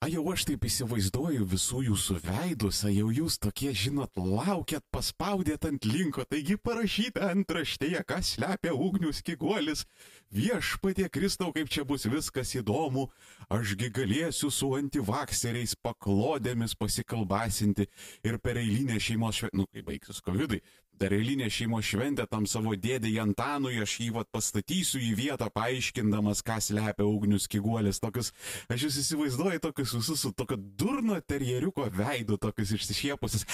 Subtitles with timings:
[0.00, 5.66] A jau aš taip įsivaizduoju visų jūsų veidus, a jau jūs tokie, žinot, laukiat, paspaudėt
[5.68, 9.84] ant linko, taigi parašyta antraštėje, kas slepia ugnius kiguolis.
[10.32, 13.10] Viešpatie Kristau, kaip čia bus viskas įdomu,
[13.52, 17.90] ašgi galėsiu su antivakseriais paklodėmis pasikalbasinti
[18.24, 20.56] ir per eilinę šeimos šventę, nu kai baigsis COVID,
[21.00, 26.42] per eilinę šeimos šventę tam savo dėdį Antanui aš jį vat pastatysiu į vietą, paaiškindamas,
[26.44, 28.02] ką slepia ugnius kiguolis.
[28.04, 28.34] Tokius,
[28.68, 33.46] aš jūs įsivaizduoju tokius visus su tokio durno terjeriuko veidu, tokius išsišiepusius.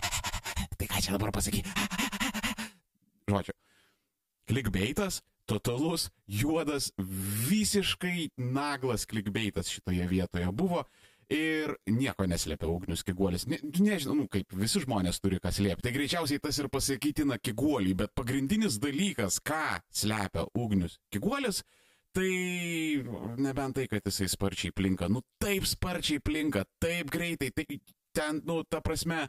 [0.78, 1.62] tai ką čia dabar pasaky?
[3.30, 3.54] Žodžiu.
[4.50, 10.82] Klikbeitas, totalus, juodas, visiškai naglas klikbeitas šitoje vietoje buvo
[11.30, 13.46] ir nieko neslėpia ugnius kiguolis.
[13.50, 15.84] Ne, nežinau, nu, kaip visi žmonės turi ką slėpti.
[15.86, 21.62] Tai greičiausiai tas ir pasakytina kiguolį, bet pagrindinis dalykas, ką slepia ugnius kiguolis,
[22.16, 22.32] tai
[23.40, 25.08] nebent tai, kad jisai sparčiai plinka.
[25.12, 27.80] Nu, taip sparčiai plinka, taip greitai, tai
[28.12, 29.26] ten, nu, ta prasme,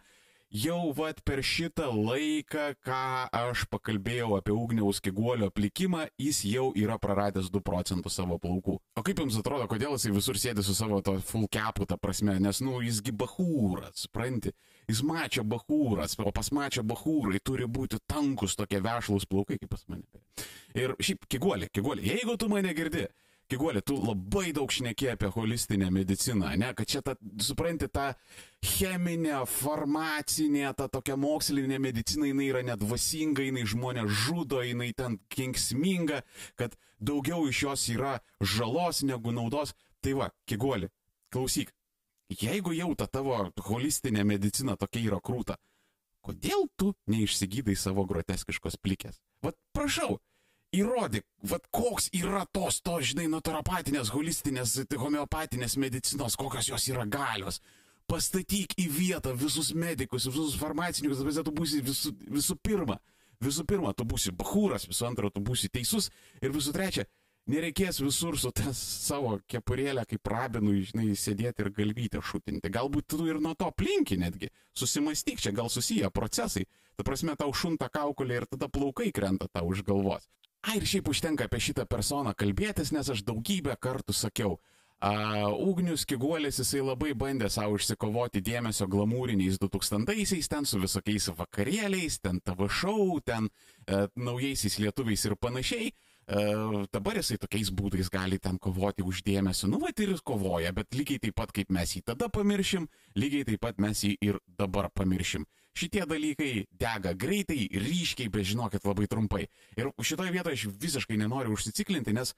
[0.54, 3.02] jau vat per šitą laiką, ką
[3.34, 8.78] aš pakalbėjau apie ugniaus kiguolio plikimą, jis jau yra praradęs 2 procentus savo plaukų.
[9.00, 12.38] O kaip jums atrodo, kodėl jisai visur sėdi su savo to full capu, ta prasme,
[12.44, 14.54] nes, nu, jisgi bahūras, supranti,
[14.90, 19.88] jis mačia bahūras, o pas mačia bahūrai turi būti tankus tokie vešlus plaukai, kaip pas
[19.90, 20.06] mane.
[20.78, 23.08] Ir šiaip kiguolį, kiguolį, jeigu tu mane girdi,
[23.52, 27.14] Kiguolė, tu labai daug šneki apie holistinę mediciną, ne, kad čia, ta,
[27.44, 28.14] supranti, ta
[28.64, 36.24] cheminė, farmacinė, ta tokia mokslinė medicina, jinai yra nedvasinga, jinai žmonės žudo, jinai ten kenksminga,
[36.60, 39.76] kad daugiau iš jos yra žalos negu naudos.
[40.04, 40.90] Tai va, Kiguolė,
[41.32, 41.76] klausyk,
[42.32, 45.60] jeigu jau ta tavo holistinė medicina tokia yra krūta,
[46.24, 49.20] kodėl tu neišsigydai savo groteskiškos plikės?
[49.44, 50.22] Vat prašau,
[50.74, 57.06] įrodyk, vad koks yra tos, to, žinai, naturapatinės, holistinės, tai homeopatinės medicinos, kokios jos yra
[57.06, 57.62] galios.
[58.10, 62.98] Pastatyk į vietą visus medikus, visus farmacininkus, bet tu būsi visų, visų pirma,
[63.44, 66.10] visų pirma, tu būsi bahūras, visų antra, tu būsi teisus
[66.44, 67.08] ir visų trečia,
[67.48, 72.72] nereikės visur su tas savo kepurėlę kaip rabinui, žinai, sėdėti ir galvytę šutinti.
[72.72, 74.52] Galbūt tu ir nuo to plinki netgi.
[74.76, 76.68] Susimastyk, čia gal susiję procesai.
[76.96, 80.28] Ta prasme, tau šunta kaukolė ir tada plaukai krenta tau už galvos.
[80.64, 84.58] Ai, ir šiaip užtenka apie šitą personą kalbėtis, nes aš daugybę kartų sakiau,
[85.04, 92.22] Uh, Ugnius Kiguolis jisai labai bandė savo išsikovoti dėmesio glamūriniais 2000-aisiais, ten su visokiais vakarėliais,
[92.24, 95.90] ten TV šou, ten uh, naujaisiais lietuviais ir panašiai.
[96.24, 99.68] Uh, dabar jisai tokiais būdais gali ten kovoti už dėmesį.
[99.68, 102.88] Nu, va ir kovoja, bet lygiai taip pat kaip mes jį tada pamiršim,
[103.20, 105.44] lygiai taip pat mes jį ir dabar pamiršim.
[105.76, 109.48] Šitie dalykai dega greitai, ryškiai, bet žinokit labai trumpai.
[109.76, 112.36] Ir šitoje vietoje aš visiškai nenoriu užsiciklinti, nes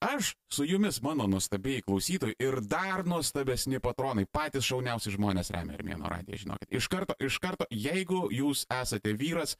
[0.00, 6.10] Aš su jumis, mano nuostabiai klausytojai ir dar nuostabesni patronai, patys šauniausi žmonės remia Armėno
[6.12, 6.68] radiją, žinokit.
[6.68, 9.56] Iš karto, iš karto, jeigu jūs esate vyras,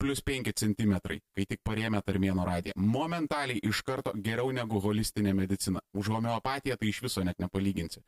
[0.00, 0.94] plus 5 cm,
[1.36, 5.82] kai tik parėmėt Armėno radiją, momentaliai iš karto geriau negu holistinė medicina.
[5.92, 8.00] Už homeopatiją tai iš viso net nepalyginsi.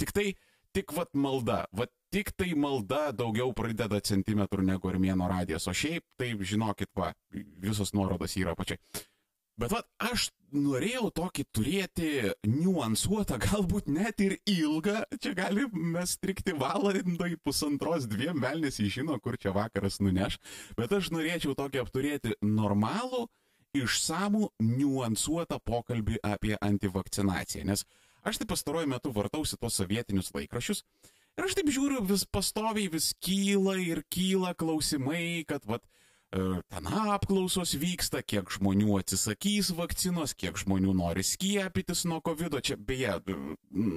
[0.00, 0.30] Tik tai,
[0.76, 6.04] tik vat malda, vat tik tai malda daugiau prideda centimetrų negu Armėno radijas, o šiaip,
[6.16, 7.12] tai žinokit, va,
[7.60, 8.80] visos nuorodos yra pačiai.
[9.56, 12.10] Bet vat, aš norėjau tokį turėti
[12.44, 19.38] niuansuotą, galbūt net ir ilgą, čia gali mes strikti valandai pusantros dviem, velnis žino, kur
[19.40, 20.36] čia vakaras nuneš,
[20.76, 23.26] bet aš norėčiau tokį apturėti normalų,
[23.76, 27.84] išsamų, niuansuotą pokalbį apie antivakcinaciją, nes
[28.26, 30.84] aš tai pastaruoju metu vartausi tos sovietinius laikrašius
[31.36, 35.84] ir aš taip žiūriu, vis pastoviai vis kyla ir kyla klausimai, kad vat,
[36.70, 42.58] ten apklausos vyksta, kiek žmonių atsisakys vakcinos, kiek žmonių nori skiepytis nuo COVID.
[42.64, 43.36] Čia beje, e,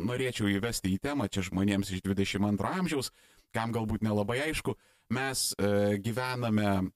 [0.10, 3.14] norėčiau įvesti į temą, čia žmonėms iš 22 amžiaus,
[3.56, 4.76] kam galbūt nelabai aišku,
[5.16, 6.92] mes e, gyvename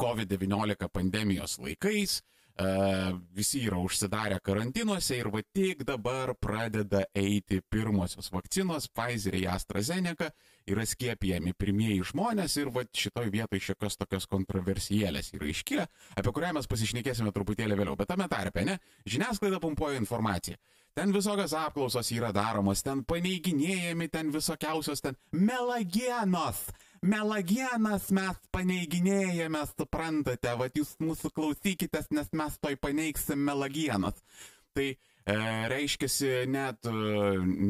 [0.00, 2.33] COVID-19 pandemijos laikais, E,
[3.34, 10.30] visi yra užsidarę karantinuose ir va tik dabar pradeda eiti pirmosios vakcinos, Pfizer, AstraZeneca,
[10.70, 16.52] yra skiepijami pirmieji žmonės ir va šitoj vietoj šiokios tokios kontroversijelės yra iškilę, apie kurią
[16.54, 20.56] mes pasišnekėsime truputėlį vėliau, bet tame tarpe, ne, žiniasklaida pumpuoja informaciją.
[20.94, 26.68] Ten visokios apklausos yra daromos, ten paneiginėjami, ten visokiausios, ten melagienos
[27.04, 34.18] melagienas mes paneiginėjame, suprantate, va jūs mūsų klausykitės, nes mes toj paneigsim melagienas.
[34.74, 34.96] Tai e,
[35.70, 36.08] reiškia,
[36.50, 36.88] net,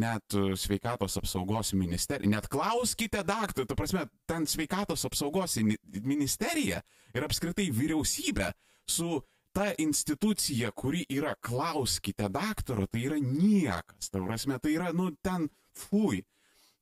[0.05, 5.59] net sveikatos apsaugos ministerija, net klauskite daktarų, tu prasme, ten sveikatos apsaugos
[6.01, 6.81] ministerija
[7.15, 8.53] ir apskritai vyriausybė
[8.89, 9.19] su
[9.55, 14.11] ta institucija, kuri yra klauskite daktaro, tai yra niekas.
[14.11, 15.47] Tai prasme, tai yra, nu, ten,
[15.79, 16.25] fui.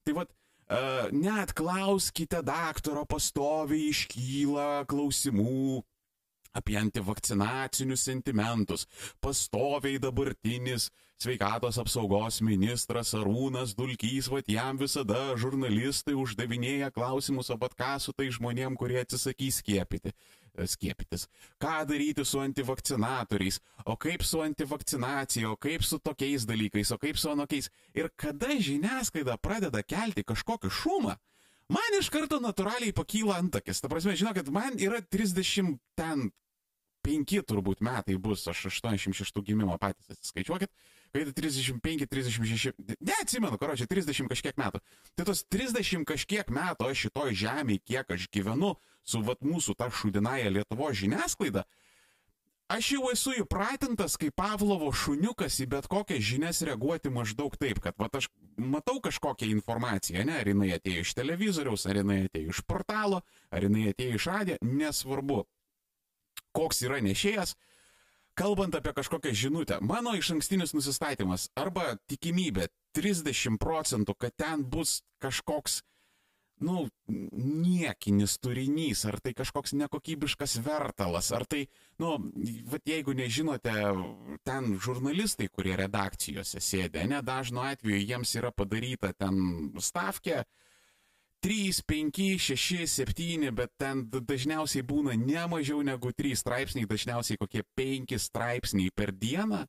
[0.07, 0.33] Tai vad,
[1.13, 5.83] net klauskite daktaro pastoviai iškyla klausimų
[6.53, 8.87] apie antivakcinacinius sentimentus.
[9.21, 10.91] Pastoviai dabartinis
[11.23, 18.15] sveikatos apsaugos ministras Arūnas Dulkys, va jam visada žurnalistai uždavinėja klausimus, o pat ką su
[18.17, 20.15] tai žmonėm, kurie atsisakys skiepyti, e,
[20.67, 21.27] skiepytis.
[21.61, 27.19] Ką daryti su antivakcinatoriais, o kaip su antivakcinacija, o kaip su tokiais dalykais, o kaip
[27.19, 27.71] su anokiais.
[27.95, 31.17] Ir kada žiniasklaida pradeda kelti kažkokį šumą,
[31.73, 33.81] man iš karto natūraliai pakyla antakis.
[33.81, 36.31] Ta prasme, žinokit, man yra 30 ten
[37.03, 40.71] penki turbūt metai bus, aš 86 gimimo patys atsiskaičiuokit,
[41.13, 44.81] kai 35, 36, neatsimenu, karočią, 30 kažkiek metų.
[45.17, 48.75] Tai tos 30 kažkiek metų aš šitoj žemėje, kiek aš gyvenu
[49.05, 51.65] su vat mūsų ta šudinaja Lietuvo žiniasklaida,
[52.73, 57.99] aš jau esu įpratintas kaip Pavlovo šuniukas į bet kokias žinias reaguoti maždaug taip, kad
[58.01, 62.63] vat aš matau kažkokią informaciją, ne, ar jinai atėjo iš televizoriaus, ar jinai atėjo iš
[62.65, 63.21] portalo,
[63.53, 65.43] ar jinai atėjo iš radijo, nesvarbu
[66.57, 67.57] koks yra nešėjas,
[68.39, 75.01] kalbant apie kažkokią žinutę, mano iš ankstinis nusistatymas arba tikimybė 30 procentų, kad ten bus
[75.23, 75.81] kažkoks,
[76.63, 81.67] nu, niekinis turinys, ar tai kažkoks nekokybiškas vertalas, ar tai,
[82.01, 82.17] nu,
[82.73, 83.75] vat jeigu nežinote,
[84.47, 90.45] ten žurnalistai, kurie redakcijose sėdė, ne dažnu atveju jiems yra padaryta ten stavkė,
[91.43, 97.65] 3, 5, 6, 7, bet ten dažniausiai būna ne mažiau negu 3 straipsniai, dažniausiai kokie
[97.79, 99.65] 5 straipsniai per dieną,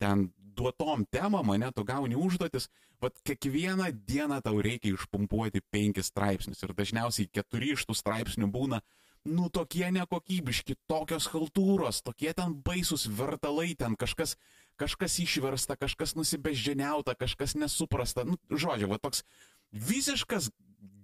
[0.00, 2.68] ten duotom temam, mane tu gauni užduotis,
[3.02, 6.64] bet kiekvieną dieną tau reikia išpumpuoti 5 straipsnius.
[6.64, 8.80] Ir dažniausiai 4 iš tų straipsnių būna,
[9.28, 14.38] nu tokie nekokybiški, tokios kultūros, tokie ten baisus vertalai, ten kažkas,
[14.80, 19.26] kažkas išversta, kažkas nusibeždžianiauta, kažkas nesuprasta, nu, žodžiu, va toks
[19.72, 20.48] visiškas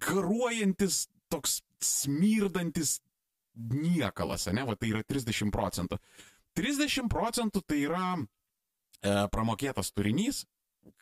[0.05, 3.01] garuojantis, toks smirdantis
[3.55, 5.99] niekalas, ne, va tai yra 30 procentų.
[6.59, 10.45] 30 procentų tai yra e, pramokėtas turinys,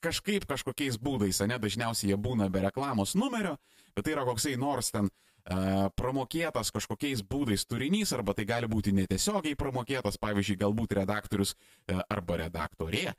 [0.04, 3.58] kažkaip kažkokiais būdais, ne, dažniausiai jie būna be reklamos numerio,
[3.96, 5.10] bet tai yra koksai nors ten e,
[5.98, 12.40] pramokėtas kažkokiais būdais turinys, arba tai gali būti netiesiogiai pramokėtas, pavyzdžiui, galbūt redaktorius e, arba
[12.44, 13.14] redaktorė e,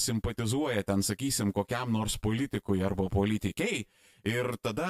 [0.00, 3.84] simpatizuoja ten, sakysim, kokiam nors politikui arba politikiai
[4.28, 4.88] Ir tada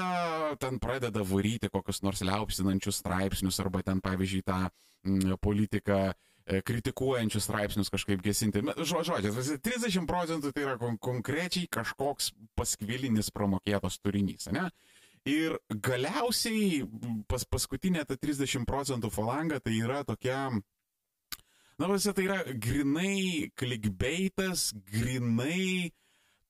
[0.58, 4.58] ten pradeda varyti kokius nors liaupsinančius straipsnius arba ten, pavyzdžiui, tą
[5.06, 8.62] m, politiką e, kritikuojančius straipsnius kažkaip gesinti.
[8.62, 9.20] Žodžiu,
[9.62, 14.66] 30 procentų tai yra kon konkrečiai kažkoks paskvilinis pramokėtos turinys, ne?
[15.28, 16.82] Ir galiausiai
[17.28, 20.48] pas paskutinė ta 30 procentų falanga tai yra tokia,
[21.78, 25.92] na, visi tai yra grinai klikbeitas, grinai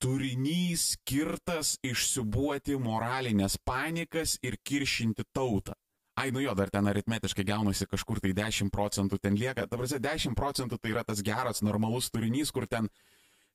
[0.00, 5.76] turinys skirtas išsiubuoti moralinės panikas ir kiršinti tautą.
[6.20, 9.64] Ai, nu jo, dar ten aritmetiškai gaunasi kažkur tai 10 procentų ten lieka.
[9.68, 12.90] Ta prasme, 10 procentų tai yra tas geras, normalus turinys, kur ten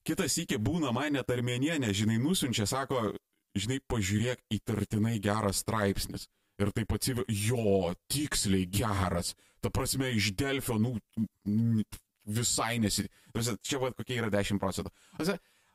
[0.08, 3.12] kitas iki būna mane tarmenienė, žinai, nusiunčia, sako,
[3.58, 6.26] žinai, pažiūrėk, įtartinai geras straipsnis.
[6.62, 9.34] Ir taip atsiveria, jo, tiksliai geras.
[9.62, 10.96] Ta prasme, iš Delfio, nu,
[12.26, 13.10] visai nesi.
[13.36, 14.94] Čia va kokie yra 10 procentų.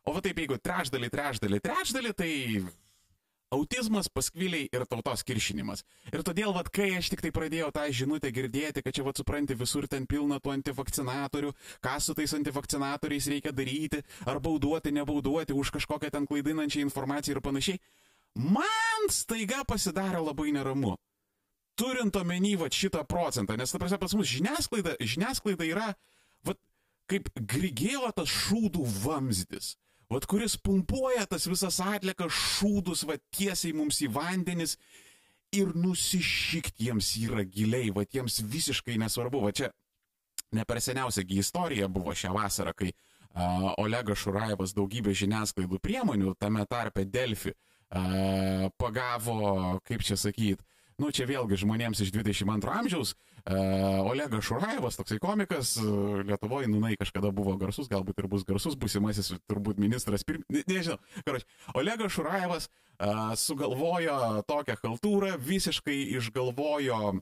[0.08, 2.30] O va taip, jeigu trečdalį, trečdalį, trečdalį, tai
[3.50, 5.82] autizmas, paskviliai ir tautos kiršinimas.
[6.14, 9.58] Ir todėl, vad, kai aš tik tai pradėjau tą žinutę girdėti, kad čia, vad, supranti,
[9.58, 11.50] visur ten pilna tų antivakcinatorių,
[11.82, 17.44] ką su tais antivakcinatoriais reikia daryti, ar bauduoti, nebauduoti už kažkokią ten klaidinančią informaciją ir
[17.44, 17.82] panašiai,
[18.38, 20.94] man staiga pasidarė labai neramu.
[21.80, 25.92] Turint omeny, va, šitą procentą, nes, ta prasme, pas mus žiniasklaida, žiniasklaida yra,
[26.46, 26.54] va,
[27.10, 29.74] kaip grigėjotas šūdų vamzdis
[30.10, 34.76] vat kuris pumpuoja tas visas atliekas šūdus, va tiesiai mums į vandenis
[35.54, 39.42] ir nusišykt jiems yra giliai, va jiems visiškai nesvarbu.
[39.46, 39.70] Va čia
[40.56, 46.66] ne per seniausiai istorija buvo šią vasarą, kai uh, Olegas Šurajevas daugybė žiniasklaidų priemonių, tame
[46.70, 50.62] tarpe Delfi, uh, pagavo, kaip čia sakyti,
[51.00, 56.92] nu čia vėlgi žmonėms iš 22 amžiaus, uh, Olegas Šurajevas, toksai komikas, uh, Lietuvoje, nunai
[57.00, 60.44] kažkada buvo garsus, galbūt ir bus garsus, busimasis turbūt ministras, pirm...
[60.52, 67.16] ne, nežinau, karoči, Olegas Šurajevas uh, sugalvojo tokią kultūrą, visiškai išgalvojo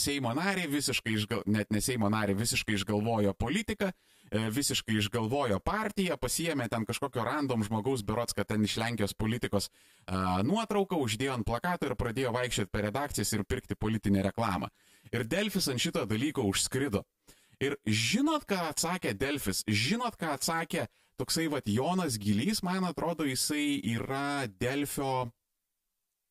[0.00, 1.42] Seimo narį, visiškai, išgal...
[1.46, 3.90] net ne Seimo narį, visiškai išgalvojo politiką,
[4.30, 9.66] E, visiškai išgalvojo partiją, pasiemė ten kažkokio random žmogaus, berots, kad ten iš Lenkijos politikos
[10.06, 14.70] a, nuotrauką, uždėjo ant plakato ir pradėjo vaikščioti per redakcijas ir pirkti politinę reklamą.
[15.10, 17.02] Ir Delfis ant šito dalyko užskrido.
[17.58, 20.86] Ir žinot, ką atsakė Delfis, žinot, ką atsakė
[21.18, 25.26] toksai vad Jonas Gilys, man atrodo, jisai yra Delfio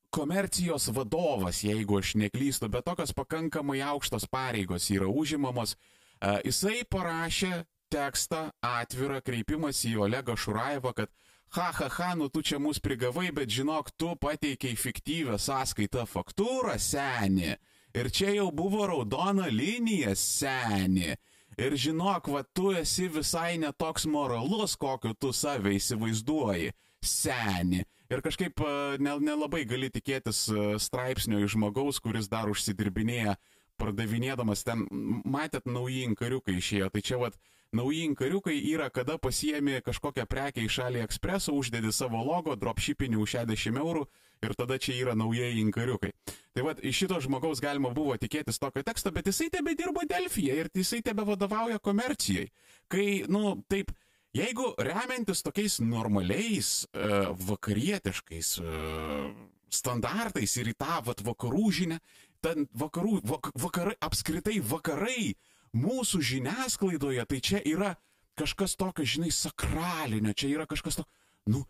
[0.10, 5.76] komercijos vadovas, jeigu aš neklystu, bet tokios pakankamai aukštos pareigos yra užimamos.
[6.20, 11.12] Uh, jisai parašė tekstą atvirą kreipimąsi į Olegą Šuraevą, kad
[11.56, 16.78] ha, ha, ha, nu tu čia mus prigavai, bet žinok, tu pateikiai fiktyvę sąskaitą faktūrą,
[16.78, 17.56] seni.
[17.98, 21.16] Ir čia jau buvo raudona linija, seni.
[21.60, 26.70] Ir žinok, va, tu esi visai netoks moralus, kokiu tu save įsivaizduoji,
[27.04, 27.82] seni.
[28.10, 28.62] Ir kažkaip
[29.00, 30.48] nelabai gali tikėtis
[30.82, 33.36] straipsnio iš žmogaus, kuris dar užsidirbinėja
[33.80, 34.84] pardavinėdamas ten,
[35.26, 36.90] matėt, nauji inkariukai išėjo.
[36.94, 37.38] Tai čia vat,
[37.76, 43.80] nauji inkariukai yra, kada pasiemi kažkokią prekę iš AliExpress, uždedi savo logo, dropshippinį už 60
[43.80, 44.06] eurų
[44.44, 46.12] ir tada čia yra naujieji inkariukai.
[46.56, 50.56] Tai vad, iš šito žmogaus galima buvo tikėtis tokio teksto, bet jisai tebe dirbo Delfija
[50.60, 52.50] ir jisai tebe vadovauja komercijai.
[52.90, 53.92] Kai, nu, taip,
[54.36, 59.30] jeigu remiantis tokiais normaliais, uh, vakarietiškais uh,
[59.70, 62.00] standartais ir į tą vat, vakarų žinę,
[62.44, 65.34] ten vakarų, vak, vakarai, apskritai vakarai
[65.78, 67.94] mūsų žiniasklaidoje, tai čia yra
[68.40, 71.12] kažkas tokio, žinai, sakralinio, čia yra kažkas tokio,
[71.52, 71.66] nu,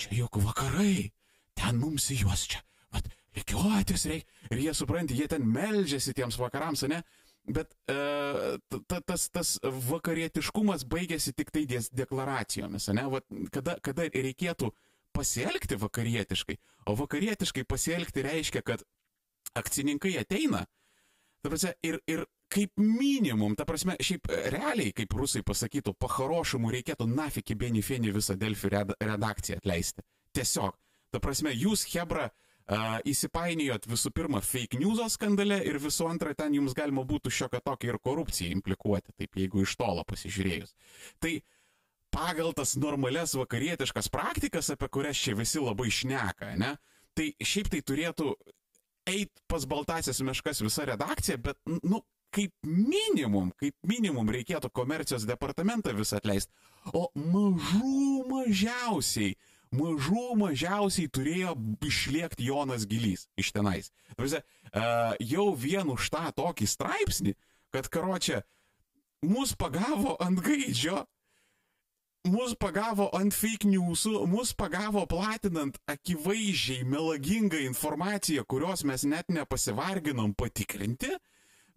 [0.00, 1.10] čia juk vakarai,
[1.58, 2.62] ten mums į juos čia,
[2.94, 7.02] vat, likiuotis reikia, ir jie supranti, jie ten melžiasi tiems vakarams, ne?
[7.48, 7.94] Bet e,
[8.86, 13.06] ta, tas, tas vakarietiškumas baigėsi tik tai deklaracijomis, ne?
[13.14, 13.24] Vat,
[13.54, 14.68] kada, kada reikėtų
[15.16, 16.58] pasielgti vakarietiškai,
[16.92, 18.84] o vakarietiškai pasielgti reiškia, kad
[19.56, 20.66] akcininkai ateina.
[21.44, 27.56] Prasme, ir, ir kaip minimum, ta prasme, šiaip realiai, kaip rusai pasakytų, paharošimų reikėtų nafiki
[27.56, 30.04] benifeni visą Delfi redakciją atleisti.
[30.36, 30.76] Tiesiog.
[31.08, 32.47] Ta prasme, jūs, Hebra, uh,
[33.08, 37.94] įsipainiojot visų pirma fake news skandale ir visų antra, ten jums galima būtų šiokią tokią
[37.94, 40.74] ir korupciją implikuoti, taip jeigu iš tolo pasižiūrėjus.
[41.22, 41.32] Tai
[42.12, 46.76] pagal tas normales vakarietiškas praktikas, apie kurias čia visi labai šneka, ne?
[47.16, 48.34] Tai šiaip tai turėtų
[49.08, 52.02] eit pas Baltasias meškas visa redakcija, bet, nu,
[52.34, 56.52] kaip minimum, kaip minimum reikėtų komercijos departamentą visą atleisti.
[56.92, 59.36] O mažų mažiausiai,
[59.74, 63.92] mažų mažiausiai turėjo išliekti Jonas Gilys iš tenais.
[64.18, 67.34] Visi, uh, jau vien už tą tokį straipsnį,
[67.74, 68.42] kad karočią
[69.26, 71.04] mus pagavo ant gaidžio,
[72.28, 80.34] mus pagavo ant fake newsų, mus pagavo platinant akivaizdžiai melagingą informaciją, kurios mes net nepasivarginom
[80.38, 81.10] patikrinti,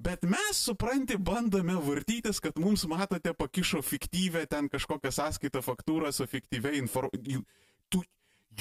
[0.01, 6.27] bet mes, supranti, bandome vartytis, kad mums matote pakišo fiktyvę ten kažkokią sąskaitą faktūrą su
[6.27, 7.43] fiktyvia informacija.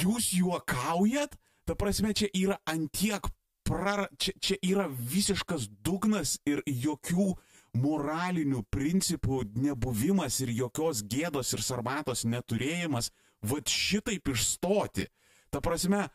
[0.01, 1.37] Jūs juokaujat?
[1.67, 3.27] Ta prasme, čia yra antiek
[3.67, 4.09] prar...
[4.19, 7.35] Čia, čia yra visiškas dugnas ir jokių
[7.79, 13.11] moralinių principų nebuvimas ir jokios gėdos ir sarmatos neturėjimas,
[13.43, 15.07] vad šitaip išstoti.
[15.51, 16.09] Ta prasme,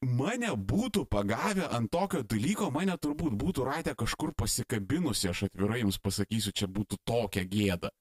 [0.00, 6.00] mane būtų pagavę ant tokio dalyko, mane turbūt būtų ratę kažkur pasikabinusi, aš atvirai jums
[6.00, 7.92] pasakysiu, čia būtų tokia gėda.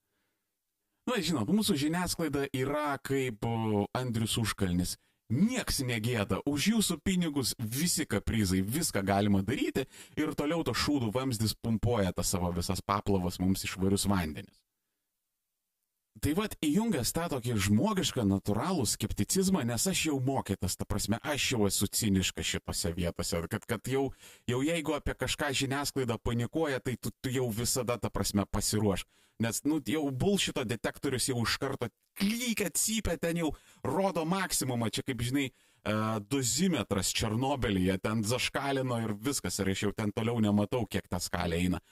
[1.07, 3.45] Na, žinot, mūsų žiniasklaida yra kaip
[3.95, 4.97] Andrius Užkalnis.
[5.31, 9.83] Niekas negėda, už jūsų pinigus visi kaprizai, viską galima daryti
[10.19, 14.55] ir toliau to šūdų vamzdis pumpuoja tas savo visas paplavas mums išvarius vandenis.
[16.21, 21.45] Tai vad įjungęs tą tokį žmogišką, natūralų skepticizmą, nes aš jau mokytas, ta prasme, aš
[21.51, 24.07] jau esu ciniškas šitose vietose, kad, kad jau,
[24.49, 29.05] jau jeigu apie kažką žiniasklaida panikuoja, tai tu, tu jau visada, ta prasme, pasiruoš.
[29.43, 33.51] Nes, nu, jau bulšito detektorius jau iš karto klykia, cypia, ten jau
[33.85, 39.93] rodo maksimumą, čia kaip žinai, uh, dozimetras Černobilyje, ten zaškalino ir viskas, ir aš jau
[39.93, 41.83] ten toliau nematau, kiek ta skalė eina.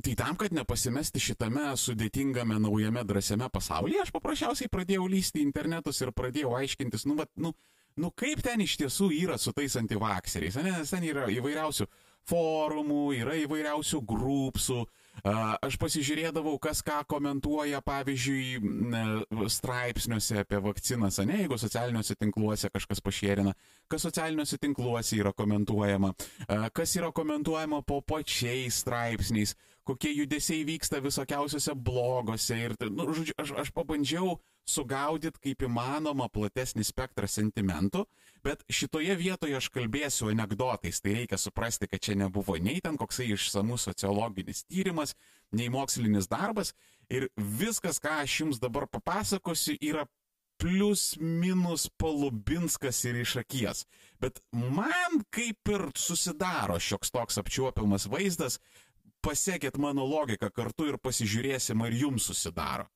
[0.00, 6.00] Tai tam, kad nepasimesti šitame sudėtingame, naujame, drąsiame pasaulyje, aš paprasčiausiai pradėjau lysti į internetus
[6.00, 7.52] ir pradėjau aiškintis, nu, vat, nu,
[8.00, 11.90] nu kaip ten iš tiesų yra su tais antivakseriais, nes ten yra įvairiausių
[12.30, 14.80] forumų, yra įvairiausių grupsų,
[15.62, 18.56] Aš pasižiūrėdavau, kas ką komentuoja, pavyzdžiui,
[19.52, 23.52] straipsniuose apie vakcinas, ne, jeigu socialiniuose tinkluose kažkas pašėrina,
[23.92, 26.14] kas socialiniuose tinkluose yra komentuojama,
[26.74, 29.54] kas yra komentuojama po pačiais straipsniais,
[29.84, 34.36] kokie judesiai vyksta visokiausiuose blogose ir, nu, žodžiu, aš, aš pabandžiau
[34.68, 38.04] sugaudyti kaip įmanoma platesnį spektrą sentimentų,
[38.46, 43.32] bet šitoje vietoje aš kalbėsiu anegdotais, tai reikia suprasti, kad čia nebuvo nei ten koksai
[43.34, 45.16] išsamus sociologinis tyrimas,
[45.50, 46.76] nei mokslinis darbas
[47.10, 50.06] ir viskas, ką aš jums dabar papasakosiu, yra
[50.62, 53.82] plius minus palubinskas ir iš akies.
[54.22, 58.60] Bet man kaip ir susidaro šioks toks apčiuopiamas vaizdas,
[59.22, 62.88] pasiekit mano logiką kartu ir pasižiūrėsim, ar jums susidaro.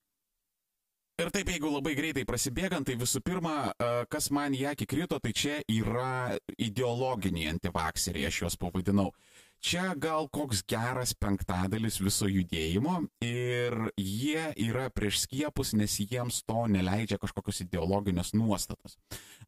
[1.17, 3.71] Ir taip, jeigu labai greitai prasibėgant, tai visų pirma,
[4.13, 9.09] kas man į akį krito, tai čia yra ideologiniai antivakseriai, aš juos pavadinau.
[9.57, 16.67] Čia gal koks geras penktadalis viso judėjimo ir jie yra prieš skiepus, nes jiems to
[16.71, 18.99] neleidžia kažkokios ideologinės nuostatos.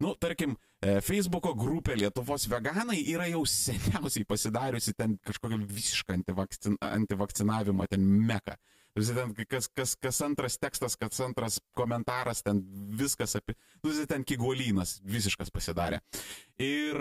[0.01, 6.79] Nu, tarkim, e, Facebook'o grupė Lietuvos veganai yra jau seniausiai pasidariusi ten kažkokią visišką antivakcin,
[6.89, 8.57] antivakcinavimą ten meką.
[9.07, 12.61] Ten kas, kas, kas antras tekstas, kas antras komentaras, ten
[12.99, 16.01] viskas apie, nu, ten kiguolynas visiškas pasidarė.
[16.59, 16.99] Ir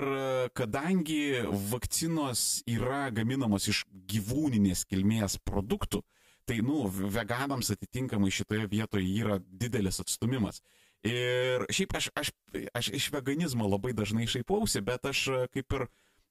[0.56, 6.02] kadangi vakcinos yra gaminamos iš gyvūninės kilmės produktų,
[6.48, 10.62] tai, nu, veganams atitinkamai šitoje vietoje yra didelis atstumimas.
[11.06, 12.32] Ir šiaip aš, aš,
[12.74, 15.86] aš iš veganizmo labai dažnai šaipausi, bet aš kaip ir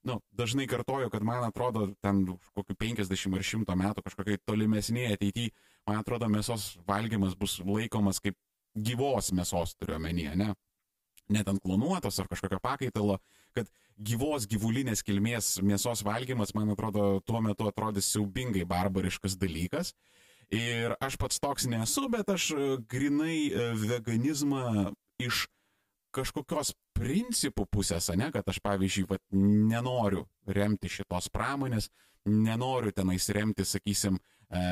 [0.08, 2.24] nu, dažnai kartoju, kad man atrodo, ten
[2.54, 5.54] kokiu 50 ar 100 metų kažkokiai tolimesnėje ateityje,
[5.88, 8.38] man atrodo, mėsos valgymas bus laikomas kaip
[8.78, 10.54] gyvos mėsos turiuomenyje, ne?
[11.34, 13.18] Net ant klonuotos ar kažkokio pakaitalo,
[13.58, 19.92] kad gyvos gyvulinės kilmės mėsos valgymas, man atrodo, tuo metu atrodys siaubingai barbariškas dalykas.
[20.54, 25.48] Ir aš pats toks nesu, bet aš e, grinai e, veganizmą iš
[26.18, 31.92] kažkokios principų pusės, ne, kad aš pavyzdžiui, vat, nenoriu remti šitos pramonės,
[32.28, 34.64] nenoriu tenais remti, sakysim, e,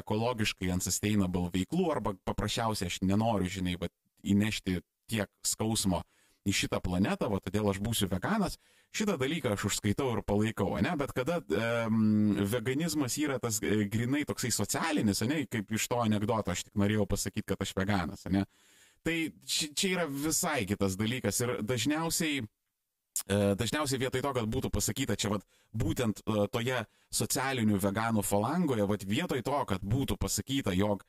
[0.00, 3.92] ekologiškai unsustainable veiklų arba paprasčiausiai aš nenoriu, žinai, vat,
[4.24, 4.80] įnešti
[5.10, 6.02] tiek skausmo
[6.48, 8.58] į šitą planetą, o todėl aš būsiu veganas,
[8.94, 14.24] šitą dalyką aš užskaitau ir palaikau, ne, bet kada um, veganizmas yra tas e, grinai
[14.28, 18.44] toksai socialinis, ne, kaip iš to anegdoto aš tik norėjau pasakyti, kad aš veganas, ne,
[18.44, 18.73] uh,
[19.04, 21.40] Tai čia yra visai kitas dalykas.
[21.44, 25.44] Ir dažniausiai, e, dažniausiai vietoj to, kad būtų pasakyta čia vat,
[25.76, 26.78] būtent e, toje
[27.12, 31.04] socialinių veganų falangoje, vat, vietoj to, kad būtų pasakyta, jog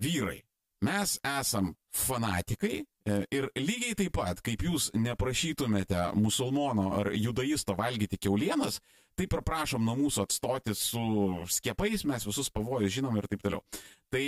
[0.00, 0.38] vyrai,
[0.86, 2.84] mes esam fanatikai
[3.32, 8.80] ir lygiai taip pat, kaip jūs neprašytumėte musulmono ar judaisto valgyti keulienas,
[9.18, 11.04] taip ir prašom nuo mūsų atstoti su
[11.52, 13.64] skiepais, mes visus pavojus žinom ir taip toliau.
[14.10, 14.26] Tai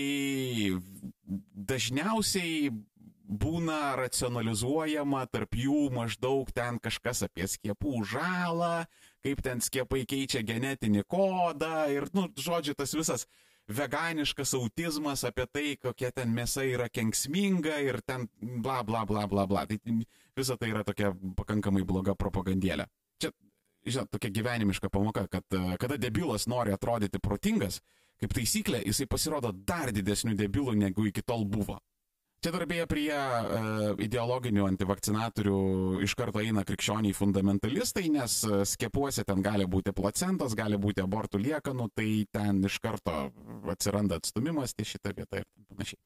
[1.73, 2.73] dažniausiai
[3.33, 8.85] būna racionalizuojama tarp jų maždaug ten kažkas apie skiepų žalą,
[9.25, 13.27] kaip ten skiepai keičia genetinį kodą ir, nu, žodžiu, tas visas
[13.77, 19.47] veganiškas autizmas apie tai, kokia ten mėsa yra kenksminga ir ten bla bla bla bla
[19.47, 19.65] bla.
[19.67, 19.79] Tai
[20.37, 22.87] visa tai yra tokia pakankamai bloga propagandėlė.
[23.21, 23.33] Čia
[23.87, 27.81] žinot, tokia gyvenimiška pamoka, kad e, kada debilas nori atrodyti protingas,
[28.23, 31.81] kaip taisyklė, jisai pasirodo dar didesnių debilų, negu iki tol buvo.
[32.43, 35.59] Čia dar beje prie uh, ideologinių antivakcinatorių
[36.03, 41.39] iš karto eina krikščioniai fundamentalistai, nes e, skiepuose ten gali būti placentos, gali būti abortų
[41.39, 43.15] liekanų, tai ten iš karto
[43.71, 46.03] atsiranda atstumimas ties šitą vietą ir panašiai.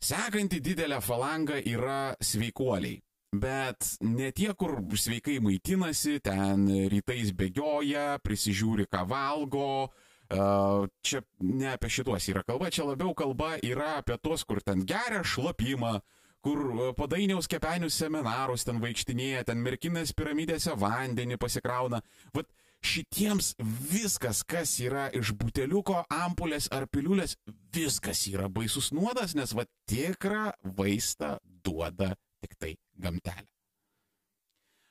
[0.00, 3.02] Sekanti didelė falanga yra sveikuoliai.
[3.36, 9.90] Bet ne tie, kur sveikai maitinasi, ten rytais bėgioja, prisižiūri, ką valgo.
[10.30, 15.24] Čia ne apie šituos yra kalba, čia labiau kalba yra apie tuos, kur ten geria
[15.26, 15.96] šlapimą,
[16.44, 22.00] kur padainiaus kepenių seminarus ten vaikštinėja, ten merkinės piramidėse vandenį pasikrauna.
[22.36, 22.46] Vat
[22.86, 23.56] šitiems
[23.90, 27.34] viskas, kas yra iš buteliuko, ampulės ar piliulės,
[27.74, 33.48] viskas yra baisus nuodas, nes va tikrą vaistą duoda tik tai gamtelę.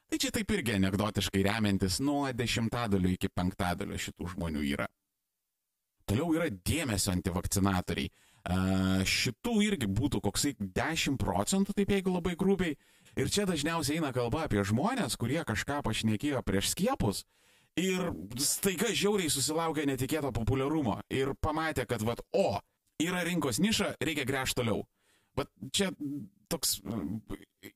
[0.09, 4.87] Tai čia taip irgi anegdotiškai remiantis nuo dešimtadalio iki penktadalio šitų žmonių yra.
[6.09, 8.09] Toliau yra dėmesio antivakcinatoriai.
[8.49, 12.77] Uh, šitų irgi būtų koksai 10 procentų, taip jeigu labai grubiai.
[13.19, 17.25] Ir čia dažniausiai eina kalba apie žmonės, kurie kažką pašnekėjo prieš skiepus
[17.79, 18.09] ir
[18.41, 22.59] staiga žiauriai susilaukė netikėto populiarumo ir pamatė, kad, vad, o,
[23.01, 24.83] yra rinkos niša, reikia gręžti toliau.
[25.37, 25.91] Bet čia
[26.51, 26.79] toks,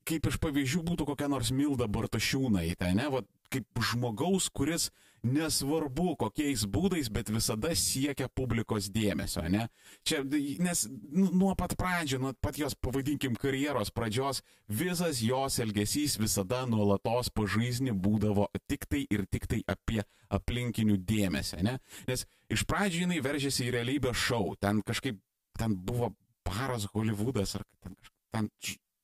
[0.07, 4.89] kaip iš pavyzdžių būtų kokia nors Milda Bartašiūnaitė, ne, va, kaip žmogaus, kuris
[5.23, 9.67] nesvarbu kokiais būdais, bet visada siekia publikos dėmesio, ne?
[10.07, 16.17] Čia, nes nu, nuo pat pradžio, nuo pat jos, pavadinkim, karjeros pradžios, visas jos elgesys
[16.19, 20.01] visada nuolatos pažaisni būdavo tik tai ir tik tai apie
[20.33, 21.77] aplinkinių dėmesio, ne?
[22.09, 25.21] Nes iš pradžių jinai veržėsi į realybės šou, ten kažkaip,
[25.59, 26.11] ten buvo
[26.43, 28.49] paras Hollywoodas ar ten kažkas ten,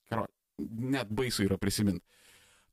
[0.09, 0.25] karo,
[0.57, 2.03] net baisu yra prisiminti.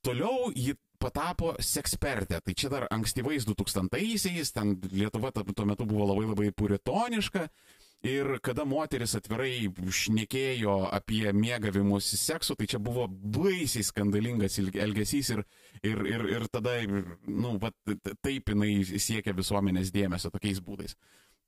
[0.04, 6.30] Toliau ji patapo sekspertė, tai čia dar ankstyvais 2000-aisiais, ten Lietuva tuo metu buvo labai
[6.30, 7.46] labai puritoniška
[8.04, 15.42] Ir kada moteris atvirai šnekėjo apie mėgavimus seksu, tai čia buvo baisiai skandalingas elgesys ir,
[15.80, 17.72] ir, ir, ir tada, nu, va,
[18.22, 20.94] taip jinai siekia visuomenės dėmesio tokiais būdais.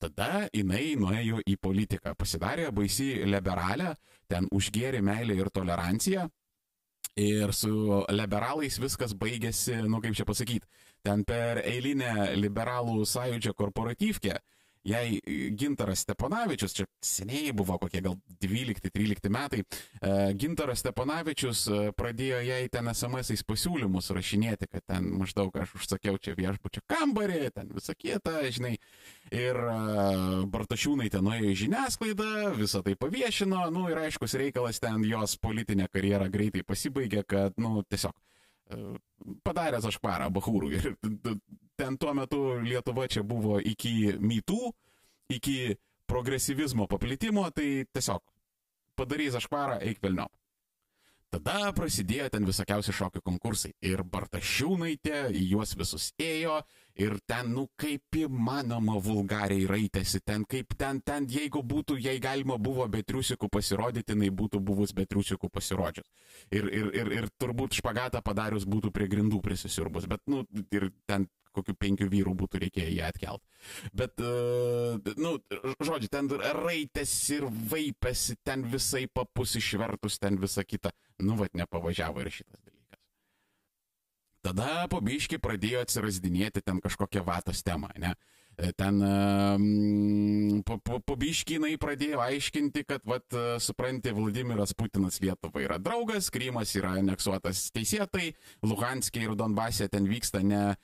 [0.00, 3.94] Tada jinai nuėjo į politiką, pasidarė baisi liberalę,
[4.30, 6.28] ten užgėrė meilę ir toleranciją.
[7.18, 10.68] Ir su liberalais viskas baigėsi, nu kaip čia pasakyti,
[11.02, 14.38] ten per eilinę liberalų sąjūdžio korporatyvkę
[14.88, 15.20] jai
[15.56, 22.60] Gintaras Steponavičius, čia seniai buvo kokie gal 12-13 metai, e, Gintaras Steponavičius e, pradėjo jai
[22.72, 28.40] ten SMS-ais pasiūlymus rašinėti, kad ten maždaug aš užsakiau čia viešbučio kambarį, ten visą kitą,
[28.54, 28.76] žinai.
[29.34, 29.76] Ir e,
[30.52, 35.90] Bartašiūnai ten nuėjo į žiniasklaidą, visą tai paviešino, nu ir aiškus reikalas ten jos politinė
[35.92, 38.16] karjera greitai pasibaigė, kad, nu, tiesiog
[39.46, 40.72] padaręs aš parą bahūrų.
[40.76, 40.88] Ir
[41.78, 44.72] ten tuo metu Lietuva čia buvo iki mytų,
[45.32, 45.76] iki
[46.08, 48.22] progresyvizmo paplitimo, tai tiesiog
[48.98, 50.28] padarys aš parą, eik velnio.
[51.28, 53.74] Tada prasidėjo ten visokiausi šokių konkursai.
[53.84, 56.62] Ir Bartašiūnaitė į juos visus ėjo,
[56.98, 62.58] ir ten, nu, kaip įmanoma vulgariai raitėsi, ten, kaip ten, ten, jeigu būtų, jei galima
[62.58, 66.08] buvo be triusikų pasirodyti, jinai būtų buvus be triusikų pasirodžius.
[66.50, 71.28] Ir, ir, ir, ir turbūt špagatą padarius būtų prie grindų prisisiurbus, bet, nu, ir ten
[71.58, 73.42] kokių penkių vyrų būtų reikėję ją atkelt.
[73.96, 75.36] Bet, uh, nu,
[75.82, 76.30] žodžiu, ten
[76.60, 80.94] raitės ir vaipėsi, ten visai papus išvertus, ten visa kita.
[81.18, 82.77] Nu, vad, nepavažiavo ir šitas dalykas.
[84.48, 88.14] Tada po biški pradėjo atsirasdinėti ten kažkokią vatos temą, ne?
[88.56, 93.26] E, ten um, po, po, po biškinai pradėjo aiškinti, kad, vat,
[93.60, 98.32] supranti, Vladimiras Putinas Lietuva yra draugas, Krymas yra aneksuotas teisėtai,
[98.64, 100.78] Luhanskė ir Donbasė ten vyksta ne e,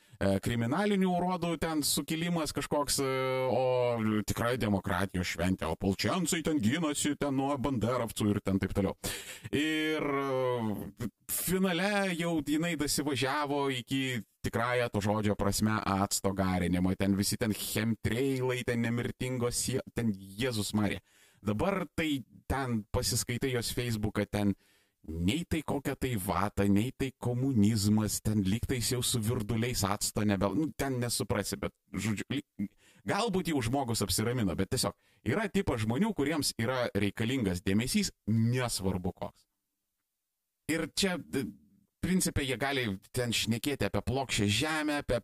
[0.45, 3.09] kriminalinių urodų ten sukilimas kažkoks, e,
[3.51, 8.95] o tikrai demokratijos šventė, o polčiansai ten gynasi ten nuo banderovcų ir ten taip toliau.
[9.55, 10.05] Ir
[11.31, 18.63] finale jau jinai dasivažiavo iki tikrąją to žodžio prasme acto garinimo, ten visi ten chemtreilai,
[18.67, 21.01] ten nemirtingos, ten Jėzus Marija.
[21.45, 24.55] Dabar tai ten pasiskaitai jos Facebooką, ten
[25.09, 30.49] nei tai kokia tai vata, nei tai komunizmas, ten lygtais jau su virduliais atsto nebe,
[30.55, 32.43] nu, ten nesuprasi, bet, žodžiu,
[33.09, 34.97] galbūt jau žmogus apsiramino, bet tiesiog
[35.29, 39.45] yra tipas žmonių, kuriems yra reikalingas dėmesys, nesvarbu koks.
[40.73, 41.19] Ir čia
[42.05, 42.85] principė jie gali
[43.17, 45.21] ten šnekėti apie plokščią žemę, apie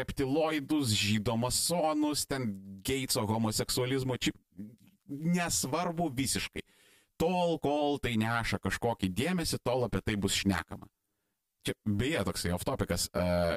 [0.00, 2.48] reptiloidus, žydomasonus, ten
[2.84, 4.32] Geitso homoseksualizmo, čia
[5.10, 6.64] nesvarbu visiškai.
[7.20, 10.88] Tol, kol tai neša kažkokį dėmesį, tol apie tai bus šnekama.
[11.60, 13.10] Čia beje toksai oftopikas,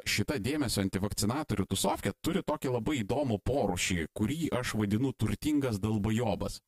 [0.04, 6.60] šita dėmesio antivakcinatorių tusovkė turi tokį labai įdomų porušį, kurį aš vadinu turtingas dalbajobas.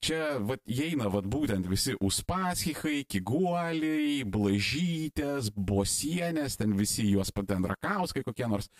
[0.00, 8.24] Čia vat, įeina vat, būtent visi uspaskichai, kiguoliai, blažytės, bosienės, ten visi juos ten rakauskai
[8.24, 8.70] kokie nors.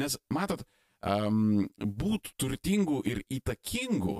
[0.00, 0.64] Nes, matot,
[1.04, 4.16] um, būt turtingų ir įtakingų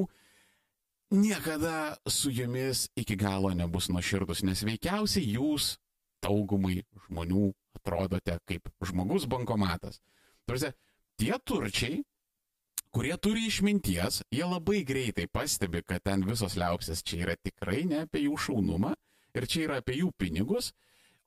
[1.11, 5.77] niekada su jumis iki galo nebus nuoširdus, nes veikiausiai jūs
[6.25, 10.01] daugumai žmonių atrodote kaip žmogus bankomatas.
[10.47, 10.71] Tarsi,
[11.19, 12.03] tie turčiai,
[12.97, 18.03] kurie turi išminties, jie labai greitai pastebi, kad ten visos liaupsės čia yra tikrai ne
[18.07, 18.95] apie jų šaunumą
[19.37, 20.71] ir čia yra apie jų pinigus,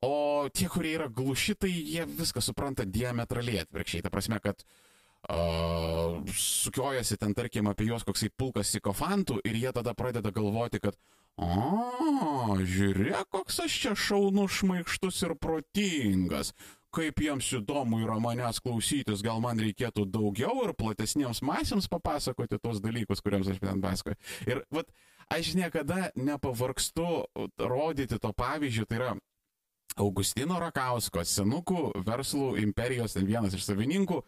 [0.02, 4.02] o tie, kurie yra glušitai, jie viską supranta diametraliai atvirkščiai.
[4.02, 9.94] Ta prasme, kad uh, sukiojasi ten, tarkim, apie juos koksai pulkas sikofantų ir jie tada
[9.94, 10.98] pradeda galvoti, kad,
[11.40, 16.52] o, žiūrėk, koks aš čia šaunus, šmaikštus ir protingas.
[16.90, 22.80] Kaip jiems įdomu yra manęs klausytis, gal man reikėtų daugiau ir platesniems masėms papasakoti tos
[22.82, 24.18] dalykus, kuriems aš ten pasakoju.
[24.50, 24.90] Ir vat,
[25.30, 27.06] aš niekada nepavargstu
[27.62, 29.12] rodyti to pavyzdžio, tai yra
[30.02, 34.18] Augustino Rakausko, senukų verslų imperijos, ten vienas iš savininkų,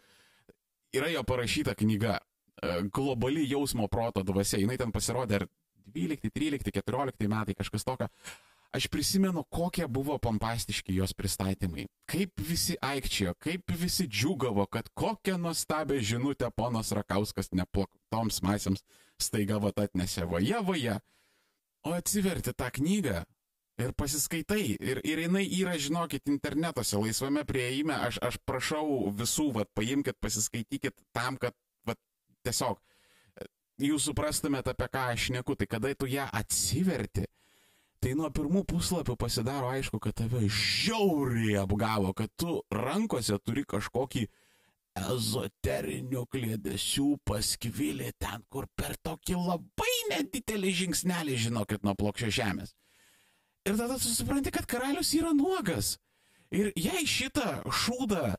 [0.95, 4.59] yra jo parašyta knyga e, Globali jausmo proto dvasia.
[4.63, 5.47] Jis ten pasirodė ar
[5.85, 8.09] 12, 13, 14 metai kažkas tokio.
[8.73, 11.85] Aš prisimenu, kokie buvo pompastiški jos pristatymai.
[12.09, 18.81] Kaip visi aikčiojo, kaip visi džiugavo, kad kokią nuostabią žinutę ponas Rakauskas neplaktoms masėms
[19.21, 20.97] staiga vat atnešė vaje vaje.
[21.85, 23.21] O atsiverti tą knygą
[23.77, 24.63] ir pasiskaitai.
[24.79, 27.93] Ir, ir jinai yra, žinokit, internetuose, laisvame prieime.
[28.07, 31.53] Aš, aš prašau visų, vat, paimkite, pasiskaitykit tam, kad
[31.85, 32.01] vat,
[32.41, 32.81] tiesiog
[33.81, 37.25] jūs suprastumėte, apie ką aš neku, tai kada tu ją atsiverti,
[38.03, 44.27] tai nuo pirmų puslapių pasidaro aišku, kad tave žiauriai apgavo, kad tu rankose turi kažkokį
[44.99, 52.75] ezoterinių klėdesių paskvilį ten, kur per tokį labai nedidelį žingsnelį, žinokit, nuo plokščio žemės.
[53.65, 55.95] Ir tada tu supranti, kad karalius yra nuogas.
[56.53, 58.35] Ir jei šitą šūdą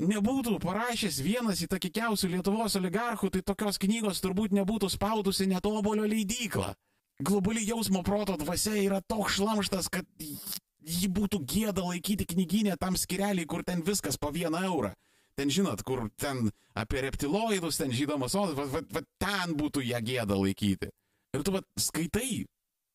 [0.00, 6.74] nebūtų parašęs vienas įtakikiausių Lietuvos oligarchų, tai tokios knygos turbūt nebūtų spaudusi netobolio leidykla.
[7.22, 13.48] Globali jausmo proto dvasia yra toks šlamštas, kad jį būtų gėda laikyti knyginė tam skireliai,
[13.48, 14.92] kur ten viskas po vieną eurą.
[15.36, 20.00] Ten žinot, kur ten apie reptiloidus, ten žydomas odas, va, va, va ten būtų ją
[20.04, 20.88] gėda laikyti.
[21.36, 22.46] Ir tu va skaitai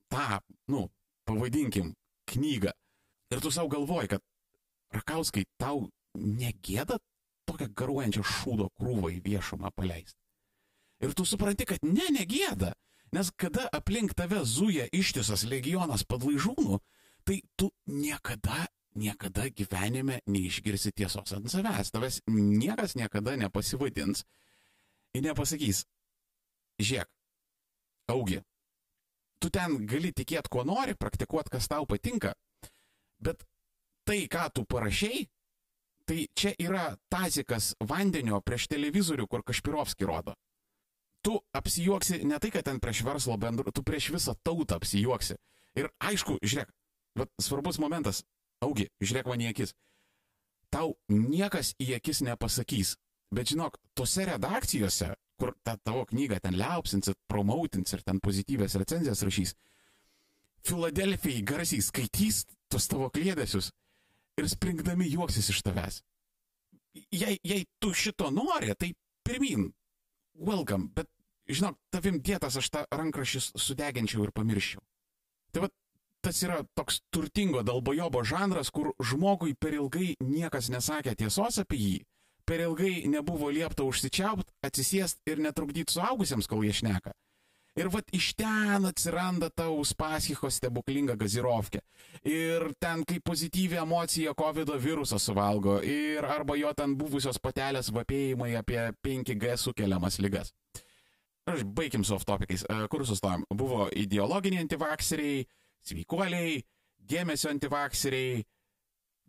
[0.10, 0.39] tą,
[0.73, 0.88] nu,
[1.30, 1.93] pavadinkim,
[2.32, 2.73] knygą.
[3.32, 4.23] Ir tu savo galvoji, kad
[4.91, 5.86] Rakauskai, tau
[6.17, 7.00] negėda
[7.50, 10.17] tokią garuojančią šūdo krūvą į viešumą paleisti.
[11.02, 12.76] Ir tu supranti, kad ne, negėda.
[13.12, 16.78] Nes kada aplink tave zuja ištisas legionas padlaižūnų,
[17.28, 21.91] tai tu niekada niekada gyvenime neišgirsi tiesos ant savęs.
[21.91, 24.26] Tavęs niekas niekada nepasivadins
[25.15, 25.86] ir nepasakys,
[26.80, 27.10] žiūrėk,
[28.12, 28.41] augi,
[29.39, 32.34] tu ten gali tikėti, kuo nori, praktikuoti, kas tau patinka,
[33.19, 33.43] bet
[34.08, 35.28] tai, ką tu parašiai,
[36.12, 40.34] tai čia yra tazikas vandenio prieš televizorių, kur Kašpirovski rodo.
[41.24, 45.38] Tu apsijuoksi ne tai, kad ten prieš verslo bendrų, tu prieš visą tautą apsijuoksi.
[45.80, 46.74] Ir aišku, žiūrėk,
[47.15, 48.26] bet svarbus momentas,
[48.62, 49.71] Augi, žiūrėk man į akis.
[50.69, 52.97] Tau niekas į akis nepasakys.
[53.32, 59.24] Bet žinok, tose redakcijose, kur tą tavo knygą ten liaupsins, promautins ir ten pozityvės recenzijas
[59.24, 59.56] rašys,
[60.67, 63.71] Filadelfijai garsiai skaitys tos tavo klėdesius
[64.39, 66.02] ir springdami juoksis iš tavęs.
[67.12, 68.91] Jei, jei tu šito nori, tai
[69.24, 69.70] pirmin,
[70.36, 71.08] welcome, bet
[71.48, 74.84] žinok, tavim dėtas aš tą rankrašį sudeginčiau ir pamirščiau.
[75.52, 75.74] Tai vad,
[76.24, 81.98] tas yra toks turtingo dalbojobo žanras, kur žmogui per ilgai niekas nesakė tiesos apie jį,
[82.46, 87.15] per ilgai nebuvo liepta užsičiaupt, atsisėst ir netrukdyti suaugusiems, kol jie šneka.
[87.80, 91.80] Ir vat iš ten atsiranda ta Uspaskicho stebuklinga gazirovkė.
[92.28, 95.78] Ir ten kaip pozityvi emocija COVID virusą suvalgo.
[95.80, 100.52] Ir arba jo ten buvusios patelės vapėjimai apie 5G sukeliamas lygas.
[101.48, 102.66] Aš baigim su off-topikais.
[102.68, 103.48] E, kur sustojom?
[103.56, 105.46] Buvo ideologiniai antivakseriai,
[105.88, 106.60] sveikuoliai,
[107.12, 108.44] dėmesio antivakseriai,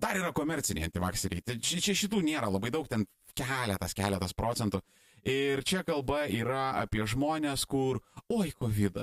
[0.02, 1.46] dar yra komerciniai antivakseriai.
[1.46, 3.06] Tai čia, čia šitų nėra labai daug, ten
[3.38, 4.82] keletas, keletas procentų.
[5.22, 8.98] Ir čia kalba yra apie žmonės, kur, oi, COVID,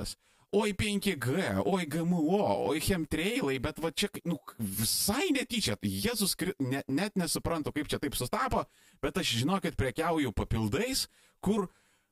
[0.59, 7.15] oi 5G, oi GMO, oi chemtrailai, bet va čia, nu, visai netyčia, Jėzus ne, net
[7.15, 8.65] nesuprantu, kaip čia taip sustapo,
[8.99, 11.07] bet aš žinokit, prekiauju papildais,
[11.39, 11.69] kur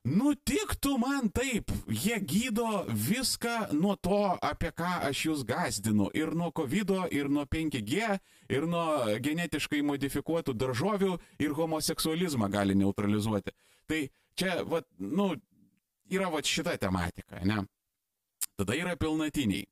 [0.08, 6.08] Nutiktų man taip, jie gydo viską nuo to, apie ką aš jūs gazdinu.
[6.16, 8.16] Ir nuo COVID, ir nuo 5G,
[8.48, 13.52] ir nuo genetiškai modifikuotų daržovių, ir homoseksualizmą gali neutralizuoti.
[13.88, 14.02] Tai
[14.38, 15.32] čia, va, nu,
[16.12, 17.64] yra va šita tematika, ne?
[18.58, 19.66] Tada yra pilnatiniai.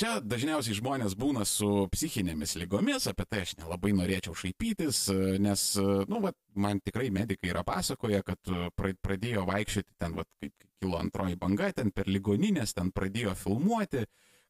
[0.00, 5.02] Čia dažniausiai žmonės būna su psichinėmis lygomis, apie tai aš nelabai norėčiau šaipytis,
[5.42, 5.64] nes,
[6.08, 11.36] nu, va, man tikrai medikai yra pasakoję, kad pradėjo vaikščioti ten, va, kaip kilo antroji
[11.36, 14.06] banga, ten per ligoninės, ten pradėjo filmuoti,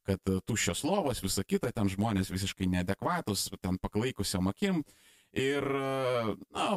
[0.07, 4.85] kad tuščios lovos, visa kita, ten žmonės visiškai neadekvatus, ten paklaikusiam akim.
[5.35, 5.67] Ir,
[6.55, 6.69] na,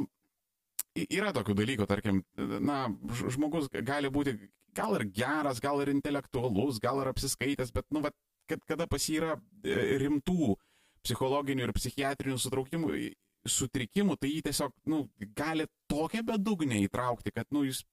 [0.94, 2.86] yra tokių dalykų, tarkim, na,
[3.34, 4.36] žmogus gali būti
[4.76, 8.14] gal ir geras, gal ir intelektualus, gal ir apsiskaitęs, bet, nu, va,
[8.50, 10.56] kad kada pas jį yra e, rimtų
[11.04, 12.94] psichologinių ir psichiatrinių sutraukimų,
[13.50, 15.04] sutrikimų, tai jį tiesiog, nu,
[15.36, 17.84] gali tokią bedugnę įtraukti, kad, nu, jis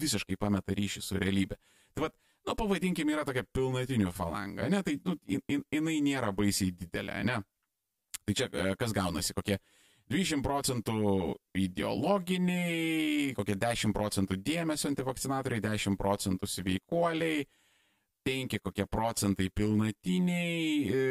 [0.00, 1.58] visiškai pameta ryšį su realybė.
[1.94, 6.74] Tai vad, nu, pavadinkim, yra tokia pilnatinių falanga, ne, tai, nu, in, jinai nėra baisiai
[6.76, 7.40] didelė, ne.
[8.20, 9.58] Tai čia e, kas gaunasi, kokie
[10.10, 17.44] 20 procentų ideologiniai, kokie 10 procentų dėmesio antivakcinatoriai, 10 procentų sveikuoliai,
[18.26, 21.04] 5 kokie procentai pilnatiniai, e,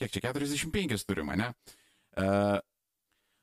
[0.00, 1.52] kiek čia 45 turime, ne?
[2.18, 2.58] Uh,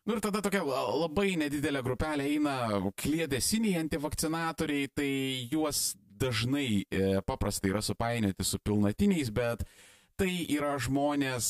[0.08, 2.54] Nu ir tada tokia labai nedidelė grupelė eina
[2.96, 5.10] klėdesiniai antivakcinatoriai, tai
[5.52, 9.66] juos dažnai e, paprastai yra supainioti su pilnatiniais, bet
[10.18, 11.48] tai yra žmonės,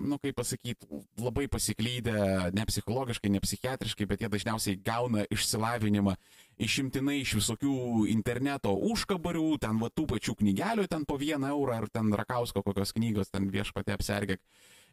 [0.00, 0.88] nu kaip pasakyti,
[1.20, 2.16] labai pasiklydę,
[2.56, 6.16] ne psichologiškai, ne psichiatriškai, bet jie dažniausiai gauna išsilavinimą
[6.64, 11.88] išimtinai iš visokių interneto užkabarių, ten va tų pačių knygelių, ten po vieną eurą, ar
[11.92, 14.42] ten Rakausko kokios knygos, ten viešpatė apsergėk.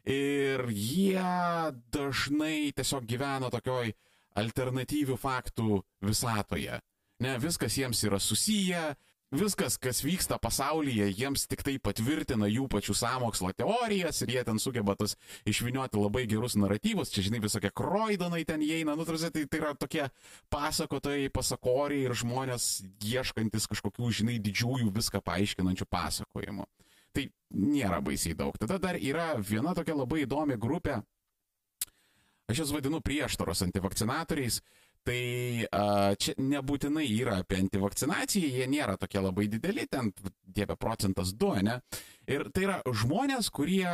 [0.08, 1.22] Ir jie
[1.94, 3.94] dažnai tiesiog gyvena tokioj
[4.42, 6.80] alternatyvių faktų visatoje.
[7.22, 8.96] Ne, viskas jiems yra susiję,
[9.32, 14.60] viskas, kas vyksta pasaulyje, jiems tik tai patvirtina jų pačių samokslo teorijas ir jie ten
[14.62, 15.16] sugeba tas
[15.48, 19.72] išvinioti labai gerus naratyvus, čia žinai visokie kroidonai ten įeina, nu, tarsi, tai, tai yra
[19.78, 20.04] tokie
[20.52, 22.68] pasakotojai, pasakoriai ir žmonės
[23.00, 26.68] ieškantis kažkokių, žinai, didžiųjų viską paaiškinančių pasakojimų.
[27.12, 28.56] Tai nėra baisiai daug.
[28.60, 31.02] Tada dar yra viena tokia labai įdomi grupė,
[32.52, 34.60] aš jas vadinu prieštaros antivakcinatoriais,
[35.02, 35.66] Tai
[36.22, 40.12] čia nebūtinai yra apie antivakcinaciją, jie nėra tokie labai dideli, ten
[40.46, 41.80] dieve procentas 2, ne?
[42.30, 43.88] Ir tai yra žmonės, kurie,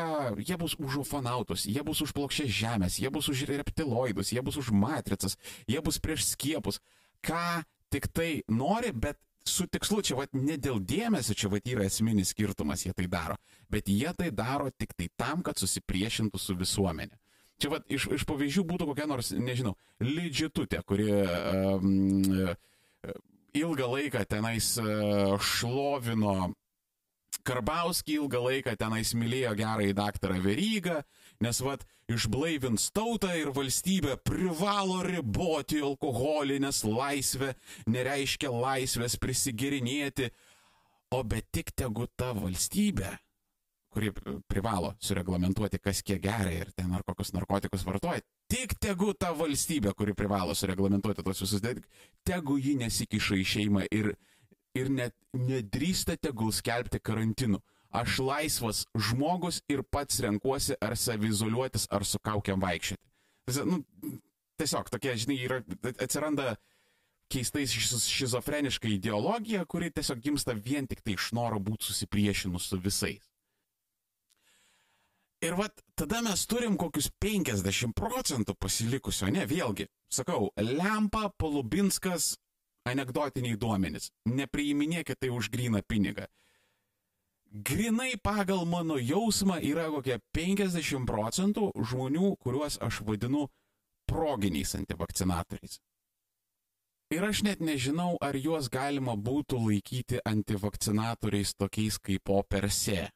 [0.45, 4.59] jie bus už ufonautus, jie bus už plokščias žemės, jie bus už reptiloidus, jie bus
[4.61, 6.83] už matricas, jie bus prieš skiepus.
[7.25, 9.17] Ką tik tai nori, bet
[9.49, 13.39] su tikslu, čia vat ne dėl dėmesio, čia vat yra esminis skirtumas, jie tai daro,
[13.73, 17.17] bet jie tai daro tik tai tam, kad susipriešintų su visuomenė.
[17.59, 22.55] Čia vat, iš, iš pavyzdžių būtų kokia nors, nežinau, Lidžitutė, kuri um,
[23.59, 26.53] ilgą laiką tenais uh, šlovino
[27.49, 30.99] Karbauskį ilgą laiką tenais mylėjo gerąjį daktarą Verygą,
[31.41, 37.55] nes vad išblaivins tautą ir valstybė privalo riboti alkoholį, nes laisvė
[37.89, 40.29] nereiškia laisvės prisigerinėti,
[41.17, 43.17] o bet tik tegu ta valstybė
[43.93, 44.13] kuri
[44.49, 48.21] privalo sureglamentuoti, kas kiek geria ir ten ar kokius narkotikus vartoja.
[48.49, 51.89] Tik tegu ta valstybė, kuri privalo sureglamentuoti tos visus dalykus,
[52.27, 54.13] tegu ji nesikiša į šeimą ir,
[54.77, 57.63] ir net nedrįsta tegul skelbti karantinu.
[57.89, 63.05] Aš laisvas žmogus ir pats renkuosi ar savizoliuotis, ar su kaukiam vaikščioti.
[63.65, 63.81] Nu,
[64.61, 65.63] tiesiog tokia, žinai, yra,
[65.97, 66.59] atsiranda
[67.33, 73.28] keistai šizofreniška ideologija, kuri tiesiog gimsta vien tik tai iš noro būti susipriešinus su visais.
[75.45, 82.33] Ir vat tada mes turim kokius 50 procentų pasilikusio, ne, vėlgi, sakau, Lempa, Polubinskas,
[82.89, 84.11] anegdotiniai duomenys.
[84.27, 86.27] Nepriiminėkite tai už gryną pinigą.
[87.49, 93.47] Grinai pagal mano jausmą yra kokie 50 procentų žmonių, kuriuos aš vadinu
[94.09, 95.79] proginiais antivakcinatoriais.
[97.09, 103.07] Ir aš net nežinau, ar juos galima būtų laikyti antivakcinatoriais tokiais kaip o per se.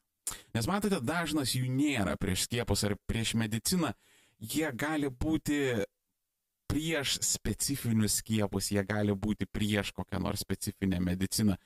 [0.55, 3.93] Nes matote, dažnas jų nėra prieš skiepus ar prieš mediciną.
[4.43, 5.85] Jie gali būti
[6.73, 11.57] prieš specifinius skiepus, jie gali būti prieš kokią nors specifinę mediciną.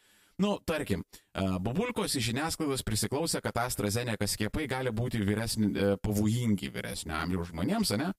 [0.43, 1.01] Nu, tarkim,
[1.33, 7.95] Babulkos iš žiniasklaidos prisiklausė, kad AstraZeneca skiepai gali būti vyresni, e, pavojingi vyresnio amžiaus žmonėms,
[7.97, 8.11] ne?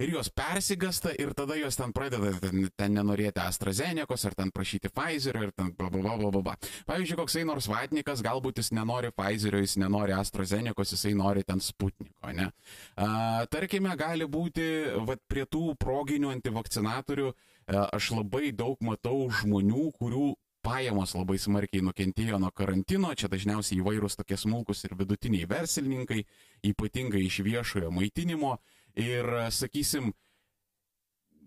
[0.00, 4.90] Ir jos persigasta ir tada jos ten pradeda ten, ten nenorėti AstraZenecos ar ten prašyti
[4.94, 6.56] Pfizerio ir ten bla bla bla bla bla.
[6.88, 12.32] Pavyzdžiui, koksai nors vatnikas, galbūt jis nenori Pfizerio, jis nenori AstraZenecos, jisai nori ten Sputniko,
[12.34, 12.50] ne?
[12.96, 14.66] A, tarkime, gali būti,
[15.06, 20.30] vat prie tų proginių antivakcinatorių a, aš labai daug matau žmonių, kurių
[20.64, 26.24] pajamos labai smarkiai nukentėjo nuo karantino, čia dažniausiai įvairūs tokie smulkus ir vidutiniai verslininkai,
[26.72, 28.58] ypatingai iš viešojo maitinimo,
[29.00, 30.10] Ir, sakysim,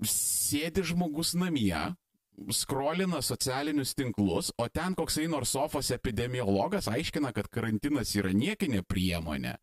[0.08, 1.76] sėdi žmogus namie,
[2.54, 9.54] skrolina socialinius tinklus, o ten koksai nors sofos epidemiologas aiškina, kad karantinas yra niekinė priemonė,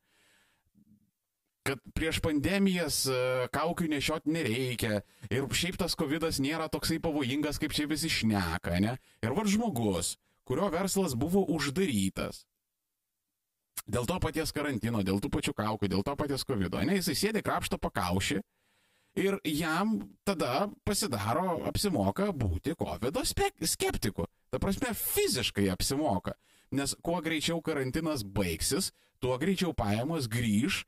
[1.66, 3.18] kad prieš pandemijas e,
[3.52, 8.96] kaukių nešiot nereikia ir šiaip tas COVID nėra toksai pavojingas, kaip čia visi šneka, ne?
[9.22, 10.14] Ir var žmogus,
[10.48, 12.46] kurio verslas buvo uždarytas,
[13.90, 16.80] dėl to paties karantino, dėl tų pačių kaukų, dėl to paties COVID.
[16.86, 18.40] Ne, jisai sėdi krapšto pakaušį
[19.20, 24.28] ir jam tada pasidaro, apsimoka būti COVID skeptiku.
[24.50, 26.36] Ta prasme, fiziškai apsimoka.
[26.70, 30.84] Nes kuo greičiau karantinas baigsis, tuo greičiau pajamos grįž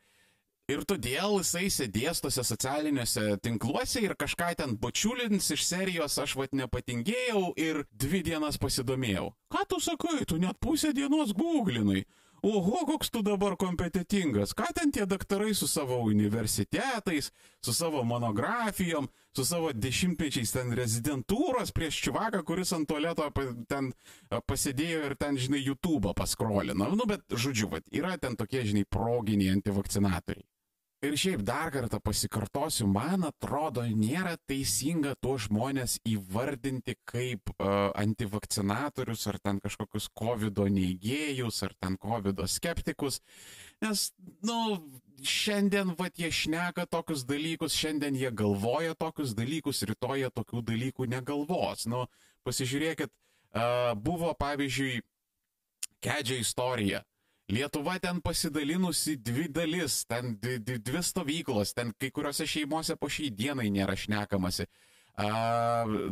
[0.71, 6.55] ir todėl jisai sėdės tose socialiniuose tinkluose ir kažką ten bačiulins iš serijos aš vat
[6.55, 9.33] nepatingėjau ir dvi dienas pasidomėjau.
[9.51, 12.05] Ką tu sakai, tu net pusę dienos googlinai
[12.43, 17.31] oho, koks tu dabar kompetitingas, ką ten tie daktarai su savo universitetais,
[17.63, 23.31] su savo monografijom, su savo dešimtmečiais ten rezidentūros prieš čivaką, kuris ant tualeto
[23.71, 23.93] ten
[24.29, 26.91] pasėdėjo ir ten, žinai, YouTube paskrolino.
[26.93, 30.52] Nu, bet, žodžiu, vat, yra ten tokie, žinai, proginiai antivakcinatoriai.
[31.03, 39.27] Ir šiaip dar kartą pasikartosiu, man atrodo, nėra teisinga tuos žmonės įvardinti kaip uh, antivakcinatorius
[39.33, 43.19] ar ten kažkokius COVID neigėjus ar ten COVID skeptikus,
[43.83, 44.05] nes,
[44.47, 44.79] nu,
[45.27, 51.11] šiandien va jie šneka tokius dalykus, šiandien jie galvoja tokius dalykus, rytoj jie tokių dalykų
[51.11, 51.89] negalvos.
[51.91, 52.07] Nu,
[52.47, 55.03] pasižiūrėkit, uh, buvo pavyzdžiui,
[55.99, 57.03] kedžia istorija
[57.53, 63.29] Lietuva ten pasidalinusi dvi dalis, ten dvi, dvi stovyklos, ten kai kuriuose šeimose po šiai
[63.37, 64.65] dienai nėra šnekamasi.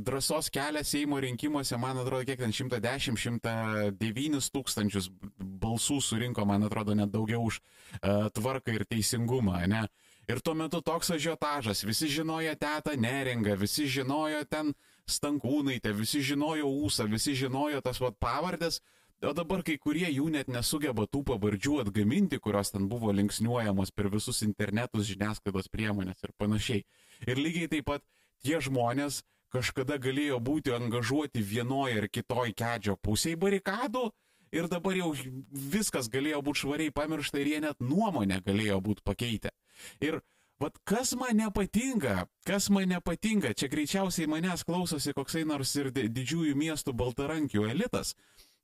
[0.05, 5.09] Drąsos kelias Seimo rinkimuose, man atrodo, kiek ten 110-109 tūkstančius
[5.41, 9.87] balsų surinko, man atrodo, net daugiau už uh, tvarką ir teisingumą, ne?
[10.29, 14.75] Ir tuo metu toks ažiotažas, visi žinojo tetą neringą, visi žinojo ten
[15.09, 18.79] stankūnaitę, visi žinojo ūsą, visi žinojo tas vat pavardės,
[19.27, 24.09] o dabar kai kurie jų net nesugeba tų pavardžių atgaminti, kurios ten buvo linksniuojamos per
[24.13, 26.85] visus internetus, žiniasklaidos priemonės ir panašiai.
[27.29, 28.07] Ir lygiai taip pat
[28.45, 29.21] tie žmonės
[29.53, 34.09] kažkada galėjo būti angažuoti vienoje ar kitoje kedžio pusėje barikadų
[34.57, 35.13] ir dabar jau
[35.53, 39.53] viskas galėjo būti švariai pamiršta ir jie net nuomonę galėjo būti pakeitę.
[40.01, 40.23] Ir
[40.61, 46.53] Vat kas man nepatinka, kas man nepatinka, čia greičiausiai manęs klausosi koksai nors ir didžiųjų
[46.53, 48.13] miestų baltarankių elitas.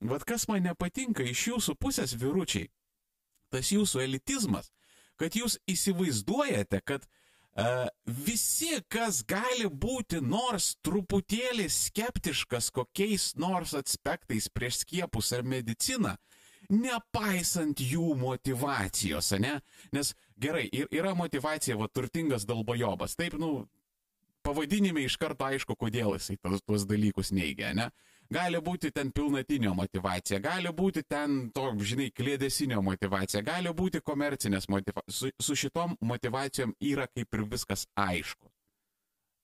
[0.00, 2.68] Vat kas man nepatinka iš jūsų pusės vyručiai,
[3.52, 4.72] tas jūsų elitizmas,
[5.16, 7.06] kad jūs įsivaizduojate, kad
[7.56, 16.12] Uh, visi, kas gali būti nors truputėlį skeptiškas kokiais nors aspektais prieš skiepus ar mediciną,
[16.68, 19.54] nepaisant jų motivacijos, ne?
[19.96, 23.16] Nes gerai, yra motivacija, va, turtingas dalbojobas.
[23.16, 23.64] Taip, nu,
[24.44, 27.88] pavadinime iš karto aišku, kodėl jisai tos, tuos dalykus neigia, ne?
[28.32, 34.66] Gali būti ten pilnatinio motivacija, gali būti ten to, žinai, klėdesinio motivacija, gali būti komercinės
[34.72, 35.18] motivacijos.
[35.18, 38.50] Su, su šitom motivacijom yra kaip ir viskas aišku.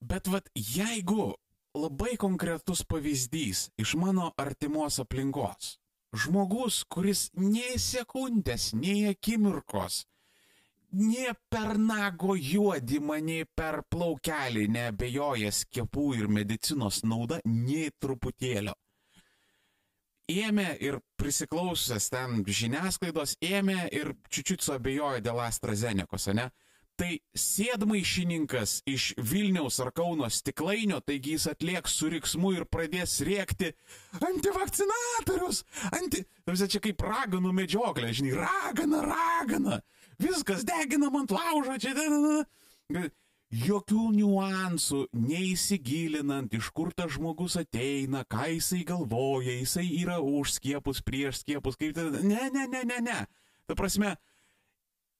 [0.02, 1.30] Bet vad, jeigu
[1.78, 5.76] labai konkretus pavyzdys iš mano artimos aplinkos,
[6.12, 10.02] žmogus, kuris nei sekundės, nei akimirkos
[10.92, 18.74] nie per nago juodimą, nei per plaukelį neabejoja skiepų ir medicinos nauda, nei truputėlio.
[20.32, 26.50] Ėmė ir prisiklausęs ten žiniasklaidos, ėmė ir čiučiut suabejojo dėl AstraZenekos, ne?
[26.96, 33.72] Tai sėdmaišininkas iš Vilniaus ar Kauno stiklainio, taigi jis atlieks su riksmu ir pradės rėkti
[34.20, 36.22] antivakcinatorius, anti...
[36.46, 39.80] Tamsia, čia kaip raganų medžioklė, žinai, ragana, ragana
[40.22, 41.92] viskas deginam ant laužo, čia.
[43.52, 51.02] Jokių niuansų, neįsigilinant, iš kur tas žmogus ateina, ką jisai galvoja, jisai yra už skiepus,
[51.04, 52.06] prieš skiepus, kaip tai.
[52.24, 53.18] Ne, ne, ne, ne, ne.
[53.68, 54.14] Ta prasme,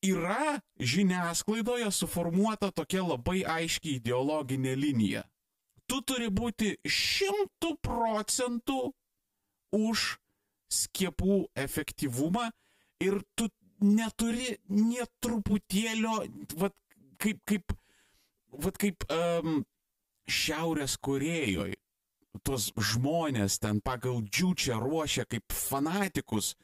[0.03, 5.27] yra žiniasklaidoje suformuota tokia labai aiški ideologinė linija.
[5.87, 8.81] Tu turi būti šimtų procentų
[9.77, 10.17] už
[10.73, 12.49] skiepų efektyvumą
[13.05, 13.49] ir tu
[13.83, 16.23] neturi nie truputėlio,
[16.61, 16.75] vat,
[17.23, 17.75] kaip, kaip,
[18.65, 19.63] vat, kaip um,
[20.29, 21.79] Šiaurės Korejoje.
[22.47, 26.55] Tos žmonės ten pagal džiučią ruošia kaip fanatikus,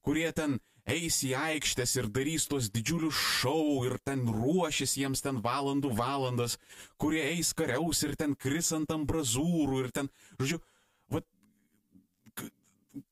[0.00, 0.56] kurie ten
[0.88, 6.56] eis į aikštės ir darys tos didžiulius šou ir ten ruošis jiems ten valandų valandas,
[6.96, 10.08] kurie eis kariaus ir ten kris ant ambrazūrų ir ten,
[10.40, 10.62] žodžiu,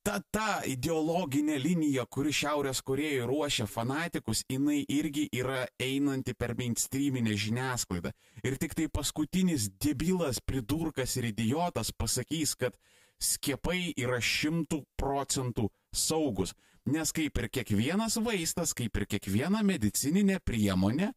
[0.07, 7.37] ta, ta ideologinė linija, kuri Šiaurės Korejoje ruošia fanatikus, jinai irgi yra einanti per mainstreaminę
[7.37, 8.13] žiniasklaidą.
[8.45, 12.79] Ir tik tai paskutinis debilas, pridurkas ir idiotas pasakys, kad
[13.23, 16.55] skiepai yra šimtų procentų saugus.
[16.87, 21.11] Nes kaip ir kiekvienas vaistas, kaip ir kiekviena medicininė priemonė,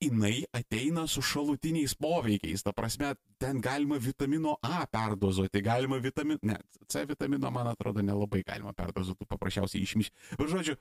[0.00, 2.62] jinai ateina su šalutiniais poveikiais.
[2.62, 8.42] Ta prasme, ten galima vitamino A perdozuoti, galima vitamino, ne, C vitamino, man atrodo, nelabai
[8.46, 10.10] galima perdozuoti, paprasčiausiai išmiš.
[10.38, 10.76] Bet žodžiu,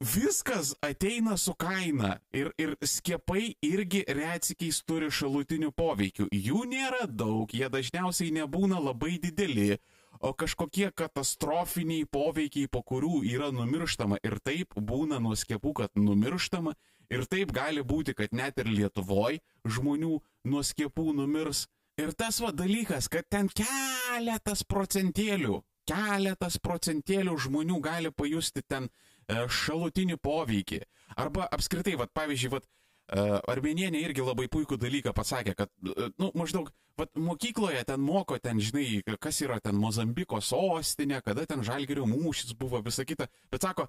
[0.00, 6.28] viskas ateina su kaina ir, ir skiepai irgi retsikiais turi šalutinių poveikių.
[6.30, 9.78] Jų nėra daug, jie dažniausiai nebūna labai dideli,
[10.24, 16.74] o kažkokie katastrofiniai poveikiai, po kurių yra numirštama ir taip būna nuo skiepų, kad numirštama
[17.12, 21.66] Ir taip gali būti, kad net ir Lietuvoje žmonių nuo skiepų numirs.
[22.00, 29.44] Ir tas va dalykas, kad ten keletas procentėlių, keletas procentėlių žmonių gali pajusti ten e,
[29.46, 30.80] šalutinį poveikį.
[31.20, 36.32] Arba apskritai, va, pavyzdžiui, va, e, Armenienė irgi labai puikų dalyką pasakė, kad, e, nu,
[36.34, 42.08] maždaug, va, mokykloje ten moko, ten, žinai, kas yra ten Mozambiko sostinė, kada ten Žalgerio
[42.10, 43.30] mūšis buvo, visa kita.
[43.54, 43.86] Bet sako,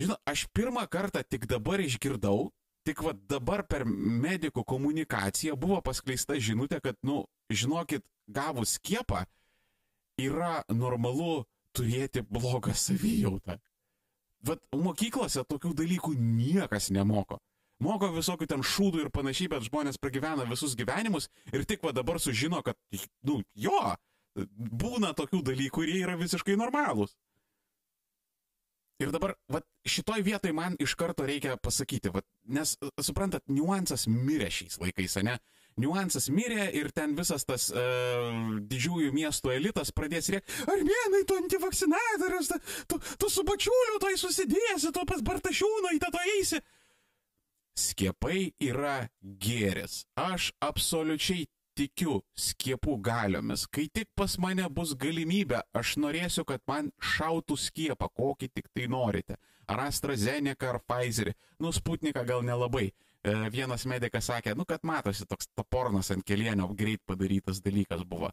[0.00, 2.50] Žinot, aš pirmą kartą tik dabar išgirdau,
[2.86, 9.24] tik va dabar per medikų komunikaciją buvo paskleista žinutė, kad, nu, žinokit, gavus skiepą
[10.20, 13.58] yra normalu turėti blogą savijautą.
[14.46, 17.40] Vat mokyklose tokių dalykų niekas nemoko.
[17.82, 22.20] Moko visokių ten šūdų ir panašiai, bet žmonės pragyvena visus gyvenimus ir tik va dabar
[22.22, 22.78] sužino, kad,
[23.26, 23.80] nu, jo,
[24.36, 27.12] būna tokių dalykų ir jie yra visiškai normalūs.
[29.02, 34.48] Ir dabar, va, šitoj vietoj man iš karto reikia pasakyti, va, nes, suprantat, niuansas mirė
[34.52, 35.36] šiais laikais, ne?
[35.76, 38.30] niuansas mirė ir ten visas tas uh,
[38.70, 42.48] didžiųjų miestų elitas pradės rėkti, armėnai, tu antivakcinatorius,
[42.88, 46.62] tu, tu su bačiuliu tai susidėsi, tu pas Bartašiūną į tą eisi.
[47.76, 50.06] Skiepai yra gėris.
[50.16, 51.44] Aš absoliučiai
[51.76, 53.66] tikiu skiepų galiomis.
[53.70, 58.88] Kai tik pas mane bus galimybė, aš norėsiu, kad man šautų skiepą, kokį tik tai
[58.92, 59.38] norite.
[59.66, 61.32] Ar AstraZeneca, ar Pfizer.
[61.60, 62.90] Nu, Sputniką gal nelabai.
[63.26, 68.30] E, vienas medicas sakė, nu, kad matosi toks pornas ant kelienio greit padarytas dalykas buvo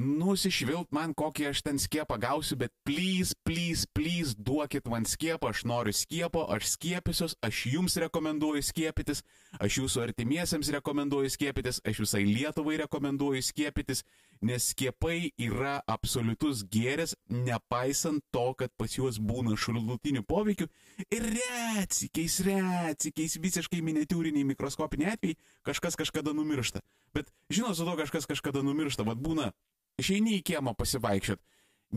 [0.00, 5.64] nusišvilt man, kokį aš ten skiepą gausiu, bet please, please, please duokit man skiepą, aš
[5.70, 9.22] noriu skiepo, aš skiepysiuos, aš jums rekomenduoju skiepytis,
[9.62, 14.02] aš jūsų artimiesiems rekomenduoju skiepytis, aš visai Lietuvai rekomenduoju skiepytis,
[14.44, 20.66] nes skiepai yra absoliutus gėris, nepaisant to, kad pas juos būna šalutinių poveikių
[21.14, 25.38] ir retsikiais, retsikiais, visiškai miniatūriniai mikroskopiniai atvejai,
[25.70, 26.82] kažkas kažkada numiršta.
[27.14, 29.52] Bet žinot, su to kažkas kažkada numiršta, vad būna
[30.00, 31.40] išeini į kiemą pasivaikščiot,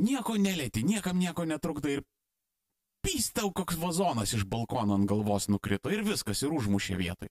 [0.03, 2.03] nieko nelėti, niekam nieko netrukdo ir
[3.05, 7.29] pystau koks vazonas iš balkono ant galvos nukrito ir viskas ir užmušė vietoj.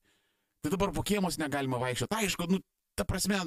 [0.65, 2.17] Tai dabar po kiemus negalima vaikščioti.
[2.17, 2.61] Aišku, nu,
[2.97, 3.39] ta prasme,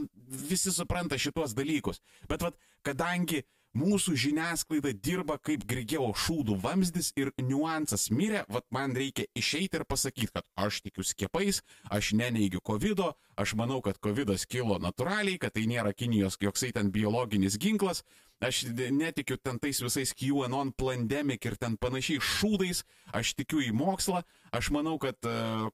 [0.49, 1.99] visi supranta šitos dalykus.
[2.29, 3.41] Bet vad, kadangi
[3.77, 9.85] mūsų žiniasklaida dirba kaip grigėjo šūdų vamzdis ir niuansas mirė, vad man reikia išeiti ir
[9.85, 13.03] pasakyti, kad aš tikiu skiepais, aš neneigiu COVID,
[13.37, 18.03] aš manau, kad COVID kilo natūraliai, kad tai nėra Kinijos joksai ten biologinis ginklas,
[18.41, 24.23] aš netikiu ten tais visais QAnon pandemic ir ten panašiai šūdais, aš tikiu į mokslą,
[24.55, 25.17] aš manau, kad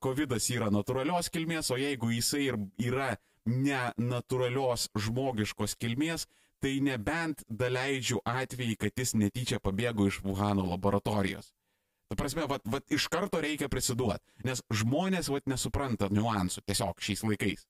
[0.02, 3.16] COVID yra natūralios kilmės, o jeigu jisai ir yra
[3.46, 6.26] nenatūralios žmogiškos kilmės,
[6.66, 11.52] tai nebent daleidžiu atvejį, kad jis netyčia pabėgo iš Wuhano laboratorijos.
[12.10, 17.22] Ta prasme, vat, vat iš karto reikia prisiduoti, nes žmonės vat nesupranta niuansų tiesiog šiais
[17.26, 17.66] laikais.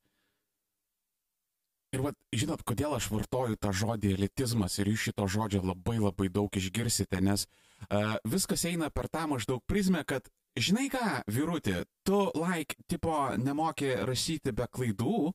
[1.96, 6.28] Ir vat, žinot, kodėl aš vartoju tą žodį elitizmas ir jūs šito žodžio labai labai
[6.32, 10.28] daug išgirsite, nes uh, viskas eina per tą maždaug prizmę, kad,
[10.60, 15.32] žinai ką, vyrutė, tu, like, tipo, nemoki rašyti be klaidų,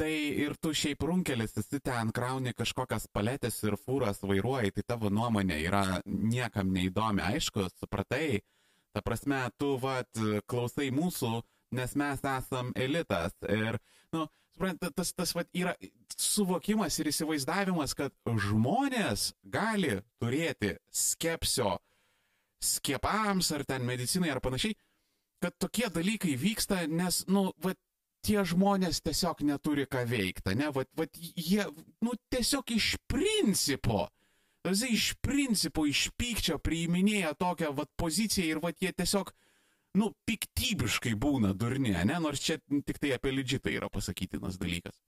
[0.00, 0.12] tai
[0.44, 5.58] ir tu šiaip runkelis, esi ten krauni kažkokias paletės ir fūras vairuoji, tai tavo nuomonė
[5.66, 8.40] yra niekam neįdomi, aišku, supratai.
[8.94, 10.20] Ta prasme, tu vat
[10.50, 11.42] klausai mūsų,
[11.76, 13.36] nes mes esam elitas.
[13.44, 13.76] Ir,
[14.16, 14.24] nu,
[14.54, 15.76] suprantate, tas, tas vat yra
[16.16, 18.16] suvokimas ir įsivaizdavimas, kad
[18.48, 21.76] žmonės gali turėti skepsio
[22.60, 24.74] skiepams ar ten medicinai ar panašiai,
[25.40, 27.78] kad tokie dalykai vyksta, nes, nu, vat
[28.26, 31.64] tie žmonės tiesiog neturi ką veikti, ne, vat, vat jie,
[32.04, 34.08] nu, tiesiog iš principo,
[34.64, 39.30] Visi iš principo, iš pykčio priiminėja tokią vat poziciją ir vat jie tiesiog,
[39.96, 44.98] nu, piktybiškai būna durni, ne, nors čia tik tai apie legitą yra pasakytinas dalykas.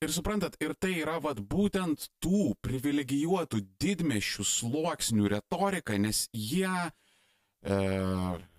[0.00, 7.78] Ir suprantat, ir tai yra vat būtent tų privilegijuotų didmešių sluoksnių retorika, nes jie e,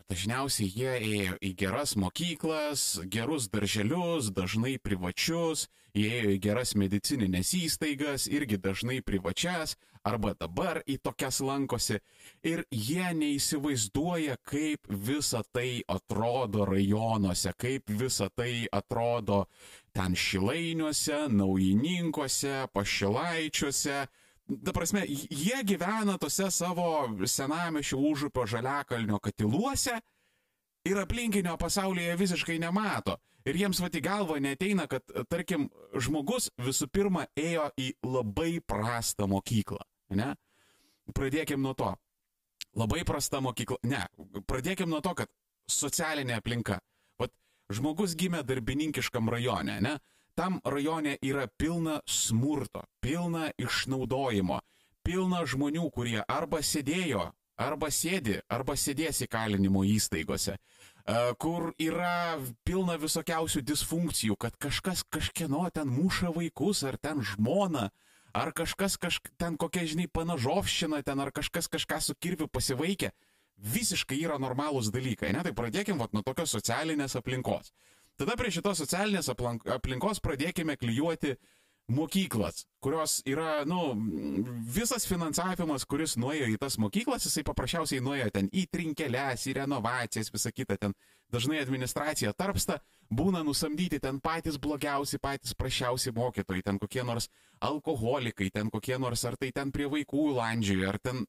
[0.10, 7.52] Dažniausiai jie ėjo į geras mokyklas, gerus darželius, dažnai privačius, jie ėjo į geras medicininės
[7.54, 12.00] įstaigas, irgi dažnai privačias, arba dabar į tokias lankosi.
[12.42, 19.44] Ir jie neįsivaizduoja, kaip visa tai atrodo rajonuose, kaip visa tai atrodo
[19.94, 24.08] ten šilainiuose, naujininkuose, pašilaičiuose
[24.66, 30.00] Ta prasme, jie gyvena tose savo senamešio užupio žaliakalnio katiluose
[30.90, 33.18] ir aplinkinio pasaulyje visiškai nemato.
[33.48, 39.30] Ir jiems va į galvą neteina, kad, tarkim, žmogus visų pirma ėjo į labai prastą
[39.30, 39.80] mokyklą.
[40.18, 40.34] Ne?
[41.16, 41.94] Pradėkim nuo to.
[42.78, 43.80] Labai prasta mokykla.
[43.90, 44.04] Ne,
[44.46, 45.32] pradėkim nuo to, kad
[45.70, 46.78] socialinė aplinka.
[47.20, 47.34] Vat
[47.74, 49.96] žmogus gimė darbininkiškam rajone, ne?
[50.40, 54.62] Tam rajone yra pilna smurto, pilna išnaudojimo,
[55.04, 57.26] pilna žmonių, kurie arba sėdėjo,
[57.60, 60.56] arba sėdi, arba sėdės įkalinimo įstaigose,
[61.44, 67.90] kur yra pilna visokiausių disfunkcijų, kad kažkas kažkieno ten muša vaikus, ar ten žmona,
[68.32, 73.12] ar kažkas kažk, ten kokia, žinai, panažovščina ten, ar kažkas kažką su kirviu pasivaikė,
[73.60, 75.44] visiškai yra normalūs dalykai, ne?
[75.44, 77.74] Tai pradėkim vat, nuo tokios socialinės aplinkos.
[78.20, 81.38] Tada prie šitos socialinės aplinkos pradėkime klyjuoti
[81.90, 83.94] mokyklas, kurios yra, nu,
[84.76, 90.30] visas finansavimas, kuris nuėjo į tas mokyklas, jisai paprasčiausiai nuėjo ten į trinkelės, į renovacijas,
[90.34, 90.94] visą kitą ten.
[91.30, 92.80] Dažnai administracija tarpsta,
[93.14, 97.30] būna nusamdyti ten patys blogiausi, patys prašiausi mokytojai, ten kokie nors
[97.62, 101.26] alkoholikai, ten kokie nors ar tai ten prie vaikų landžiui, ar ten,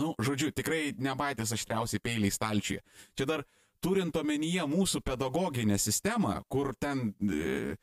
[0.00, 2.84] nu, žodžiu, tikrai ne patys aštriausi peiliai stalčiuje.
[3.16, 3.46] Čia dar
[3.84, 7.76] turint omenyje mūsų pedagoginę sistemą, kur ten e,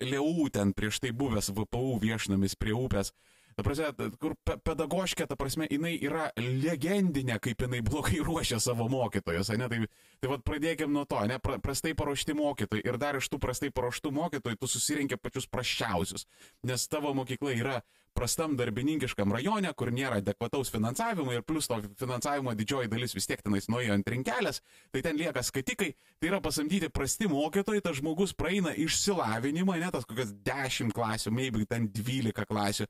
[0.00, 3.10] Liau ten prieš tai buvęs VPU viešnamis prie upės,
[3.58, 8.86] Ta prasme, kur pe pedagoškė, ta prasme, jinai yra legendinė, kaip jinai blogai ruošia savo
[8.92, 9.66] mokytojus, ne?
[9.72, 9.80] Tai,
[10.22, 11.40] tai vad pradėkime nuo to, ne?
[11.42, 16.28] Pra, prastai paruošti mokytojai ir dar iš tų prastai paruoštų mokytojų tu susirinkė pačius praščiausius,
[16.70, 17.80] nes tavo mokykla yra
[18.14, 23.42] prastam darbininkiškam rajone, kur nėra adekvataus finansavimo ir plus to finansavimo didžioji dalis vis tiek
[23.42, 24.62] tenais nuėjo ant rinkelės,
[24.94, 30.06] tai ten lieka skatikai, tai yra pasamdyti prasti mokytojai, tas žmogus praeina išsilavinimą, ne tas
[30.06, 32.86] kokias 10 klasių, maybe ten 12 klasių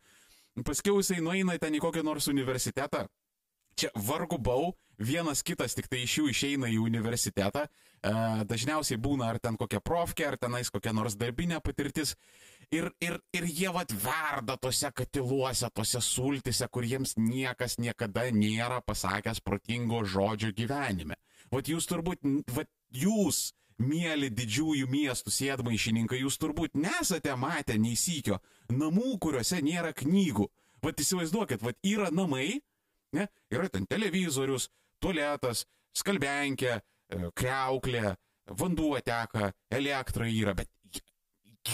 [0.66, 3.06] paskiau jisai nueina ten į kokį nors universitetą.
[3.78, 8.12] Čia vargu bau, vienas kitas tik tai iš jų išeina į universitetą, e,
[8.50, 12.16] dažniausiai būna ar ten kokia profkė, ar tenais kokia nors darbinė patirtis.
[12.74, 18.82] Ir, ir, ir jie vat verda tose katiluose, tose sultise, kur jiems niekas niekada nėra
[18.84, 21.16] pasakęs protingo žodžio gyvenime.
[21.54, 28.40] Vat jūs turbūt, vat jūs mėly didžiųjų miestų sėdmaišininkai, jūs turbūt nesate matę nei sykio
[28.72, 30.48] namų, kuriuose nėra knygų.
[30.82, 32.60] Vat įsivaizduokit, vat yra namai,
[33.14, 34.68] ne, yra ten televizorius,
[35.02, 35.64] tualetas,
[35.96, 38.14] skalbenkė, e, kreuklė,
[38.58, 40.70] vanduo teka, elektra yra, bet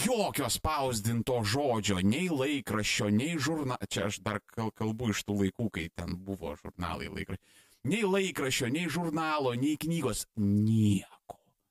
[0.04, 5.90] jokio spausdinto žodžio, nei laikraščio, nei žurnalo, čia aš dar kalbu iš tų laikų, kai
[5.94, 7.60] ten buvo žurnalai laikraščiai,
[7.92, 11.13] nei laikraščio, nei žurnalo, nei knygos, nieko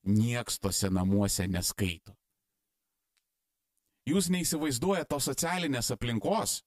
[0.04, 2.16] nieks tose namuose neskaito.
[4.10, 6.58] Jūs neįsivaizduojate tos socialinės aplinkos,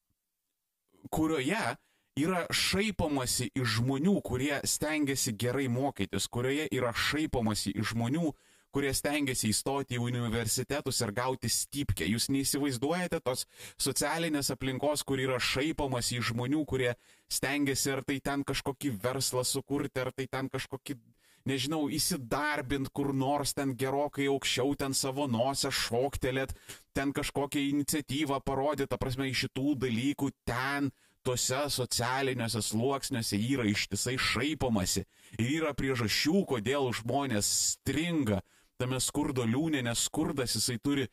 [1.12, 1.76] kurioje
[2.16, 8.30] yra šaipomasi iš žmonių, kurie stengiasi gerai mokytis, kurioje yra šaipomasi iš žmonių,
[8.72, 12.08] kurie stengiasi įstoti į universitetus ir gauti stipkę.
[12.08, 13.46] Jūs neįsivaizduojate tos
[13.80, 16.94] socialinės aplinkos, kur yra šaipomasi iš žmonių, kurie
[17.32, 20.98] stengiasi ar tai ten kažkokį verslą sukurti, ar tai ten kažkokį
[21.46, 26.54] nežinau, įsidarbint kur nors ten gerokai aukščiau, ten savo nosę šoktelėt,
[26.96, 30.90] ten kažkokią iniciatyvą parodyti, ta prasme, iš šitų dalykų ten
[31.26, 35.02] tuose socialiniuose sluoksniuose yra ištisai šaipomasi
[35.40, 38.42] ir yra priežasčių, kodėl žmonės stringa
[38.78, 41.08] tame skurdo liūnė, nes skurdas jisai turi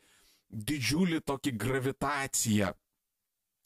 [0.54, 2.70] didžiulį tokį gravitaciją.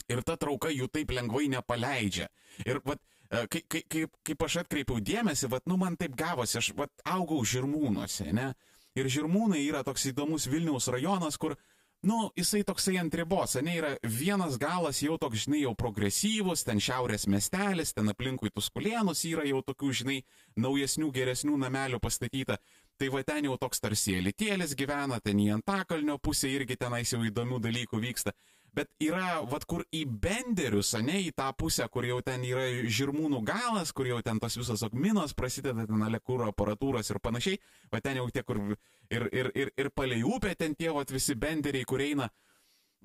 [0.09, 2.31] Ir ta trauka jų taip lengvai nepaleidžia.
[2.65, 6.73] Ir vat, kaip, kaip, kaip, kaip aš atkreipiau dėmesį, vat, nu man taip gavosi, aš
[6.79, 8.53] vat, augau žirmūnuose, ne?
[8.99, 11.55] Ir žirmūnai yra toks įdomus Vilniaus rajonas, kur,
[12.09, 16.81] nu, jisai toksai ant ribos, ne, yra vienas galas jau toks, žinai, jau progresyvus, ten
[16.83, 20.19] šiaurės miestelis, ten aplinkui tuskulienus yra jau tokių, žinai,
[20.59, 22.59] naujesnių, geresnių namelių pastatyta.
[22.99, 27.21] Tai va ten jau toks tarsi elitėlis gyvena, ten į Antakalnio pusę irgi tenais jau
[27.23, 28.33] įdomių dalykų vyksta.
[28.79, 33.41] Bet yra, vad kur į benderius, ne į tą pusę, kur jau ten yra žirmūnų
[33.47, 37.59] galas, kur jau ten tos visos akminos prasideda, ten alekūro aparatūros ir panašiai,
[37.91, 41.35] va ten jau tie, kur ir, ir, ir, ir palei upę ten tie, va visi
[41.35, 42.29] benderiai, kur eina.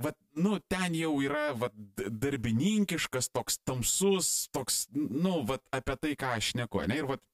[0.03, 6.35] Vat, nu, ten jau yra vat, darbininkiškas, toks tamsus, toks, nu, vat, apie tai, ką
[6.37, 7.01] aš neku, ne?
[7.01, 7.25] Ir vat,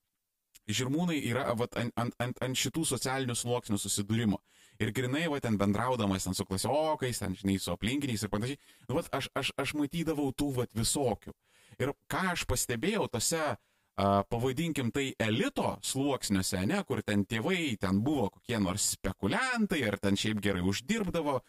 [0.79, 4.39] žirmūnai yra vat, ant, ant, ant šitų socialinių sluoksnių susidūrimo.
[4.79, 8.95] Ir grinai, va, ten bendraudamas ten su klasiokais, ten, žinai, su aplinkiniais ir panašiai, nu,
[8.95, 11.35] va, aš, aš, aš matydavau tų, va, visokių.
[11.83, 17.99] Ir ką aš pastebėjau tose, uh, pavadinkim tai elito sluoksniuose, ne, kur ten tėvai, ten
[18.05, 21.39] buvo kokie nors spekuliantai, ar ten šiaip gerai uždirbdavo,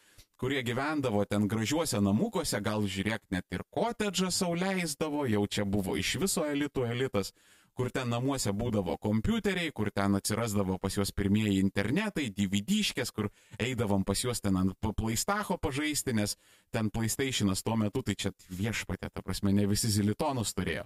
[0.41, 6.16] kurie gyvendavo ten gražiuose namukuose, gal žiūrėk net ir kotedžą sauliaisdavo, jau čia buvo iš
[6.22, 7.35] viso elito elitas
[7.81, 14.05] kur ten namuose būdavo kompiuteriai, kur ten atsirasdavo pas juos pirmieji internetai, DVDškės, kur eidavom
[14.05, 16.37] pas juos ten ant PlayStacho pažaisti, nes
[16.74, 20.85] ten PlayStationas tuo metu tai čia viešpatė, ta prasme, ne visi zilitonus turėjo.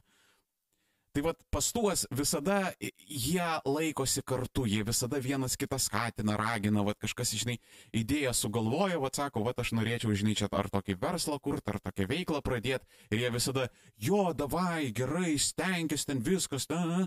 [1.15, 2.73] Tai vad pas tuos visada
[3.07, 7.55] jie laikosi kartu, jie visada vienas kitą skatina, ragina, vad kažkas, žinai,
[7.95, 12.09] idėją sugalvoja, vad sako, vad aš norėčiau, žinai, čia ar tokį verslą kurti, ar tokią
[12.11, 12.91] veiklą pradėti.
[13.15, 17.07] Ir jie visada, jo, davai, gerai, stenkis ten viskas, ten.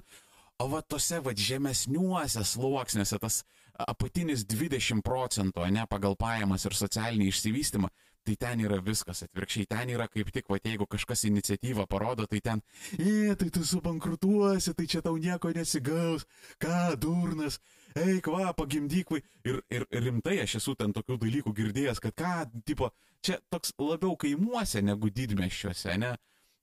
[0.58, 3.44] O va tose va žemesniuose sluoksniuose tas
[3.76, 7.92] apatinis 20 procentų, ne pagal pajamas ir socialinį išsivystymą,
[8.28, 12.42] tai ten yra viskas atvirkščiai, ten yra kaip tik, va, jeigu kažkas iniciatyvą parodo, tai
[12.44, 12.62] ten,
[13.00, 16.28] e, tai tu subankrutuosi, tai čia tau nieko nesigaus,
[16.64, 17.62] ką, durnas,
[17.96, 19.22] eik, va, pagimdyk, vai.
[19.48, 22.34] Ir, ir, ir rimtai aš esu ten tokių dalykų girdėjęs, kad ką,
[22.68, 22.92] tipo,
[23.24, 26.18] čia toks labiau kaimuose negu didmeščiuose, ne?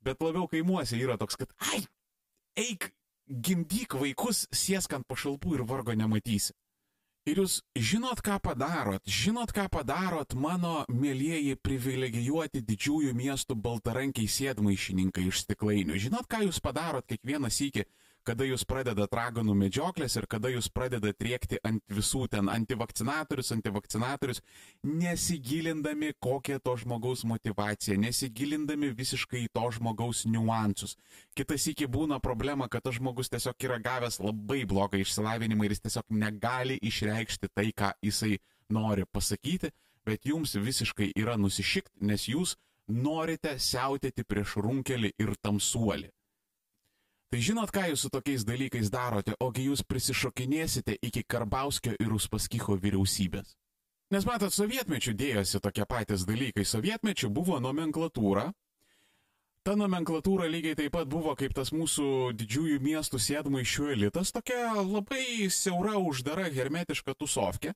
[0.05, 1.81] Bet labiau kaimuose yra toks, kad, ai,
[2.61, 2.91] eik,
[3.25, 6.53] gimdyk vaikus, siesk ant pašalpų ir vargo nematysi.
[7.25, 15.25] Ir jūs žinot, ką padarot, žinot, ką padarot mano mėlyjeji privilegijuoti didžiųjų miestų baltarankiai sėdmaišininkai
[15.31, 15.97] iš stiklainių.
[16.05, 17.87] Žinot, ką jūs padarot kiekvieną sykį,
[18.27, 24.41] kada jūs pradedat raganų medžioklės ir kada jūs pradedat riekti ant visų ten antivakcinatorius, antivakcinatorius,
[24.85, 30.97] nesigilindami kokia to žmogaus motivacija, nesigilindami visiškai į to žmogaus niuansus.
[31.37, 35.87] Kitas iki būna problema, kad tas žmogus tiesiog yra gavęs labai blogą išsilavinimą ir jis
[35.87, 38.39] tiesiog negali išreikšti tai, ką jisai
[38.73, 39.71] nori pasakyti,
[40.05, 42.57] bet jums visiškai yra nusišikti, nes jūs
[42.89, 46.11] norite siautėti prieš runkelį ir tamsuolį.
[47.35, 52.77] Tai žinot, ką jūs su tokiais dalykais darote, ogi jūs prisišokinėsite iki Karbauskio ir Uspaskicho
[52.79, 53.57] vyriausybės.
[54.15, 56.63] Nes matot, sovietmečių dėjosi tokie patys dalykai.
[56.63, 58.45] Sovietmečių buvo nomenklatūra.
[59.67, 62.07] Ta nomenklatūra lygiai taip pat buvo kaip tas mūsų
[62.39, 67.75] didžiųjų miestų sėdmaišių elitas, tokia labai siaura, uždara, hermetiška tusovkė.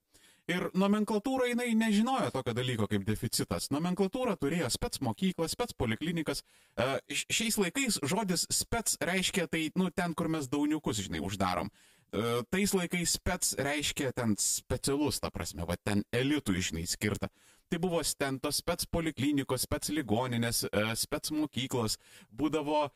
[0.49, 3.67] Ir nomenklatūra jinai nežinojo tokio dalyko kaip deficitas.
[3.75, 6.41] Nomenklatūra turėjo spets mokyklas, spets poliklinikas.
[6.73, 11.69] E, šiais laikais žodis spets reiškia tai, nu, ten, kur mes dauniukus, žinai, uždarom.
[11.69, 17.29] E, tais laikais spets reiškia ten specialus, ta prasme, va ten elitų, žinai, skirta.
[17.69, 21.99] Tai buvo ten tos spets poliklinikos, spets ligoninės, e, spets mokyklos,
[22.33, 22.87] būdavo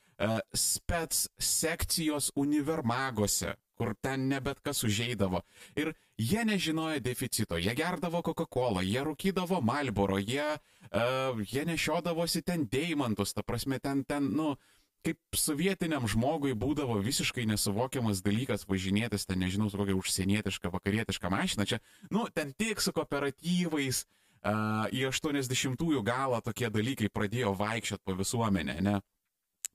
[0.54, 5.42] spets sekcijos univermagose, kur ten ne bet kas užeidavo.
[5.74, 12.68] Ir jie nežinojo deficito, jie gerdavo Coca-Cola, jie rūkydavo Malboro, jie, uh, jie nešiodavosi ten
[12.70, 14.54] deimantus, ta prasme, ten, ten, nu,
[15.02, 21.66] kaip sovietiniam žmogui būdavo visiškai nesuvokiamas dalykas važinėtis, ten nežinau, su kokia užsienietiška, vakarietiška mašina,
[21.66, 21.82] čia,
[22.14, 24.04] nu, ten tik su kooperatyvais,
[24.46, 29.00] uh, į 80-ųjų galą tokie dalykai pradėjo vaikščioti po visuomenę, ne?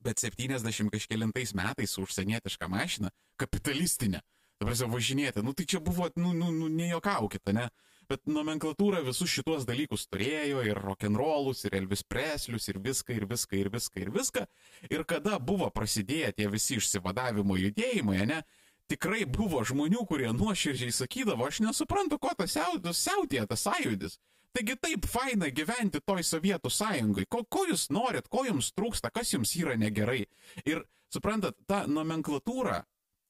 [0.04, 4.22] Bet 70 kažkėlintais metais su užsienietiška mašina, kapitalistinė,
[4.62, 7.68] dabar jau važinėti, nu tai čia buvo, nu, nu, nu nejokaukite, ne?
[8.08, 13.58] Bet nomenklatūra visus šituos dalykus turėjo ir rock'n'rollus, ir Elvis Preslius, ir viską, ir viską,
[13.60, 14.46] ir viską, ir viską.
[14.88, 18.40] Ir kada buvo prasidėję tie visi išsivadavimo judėjimai, ne?
[18.88, 24.16] Tikrai buvo žmonių, kurie nuoširdžiai sakydavo, aš nesuprantu, ko tas siautė, tas sąjūdis.
[24.58, 27.28] Taigi taip faina gyventi toj Sovietų sąjungai.
[27.30, 30.24] Ko, ko jūs norit, ko jums trūksta, kas jums yra negerai.
[30.66, 30.82] Ir
[31.14, 32.80] suprantat, ta nomenklatūra,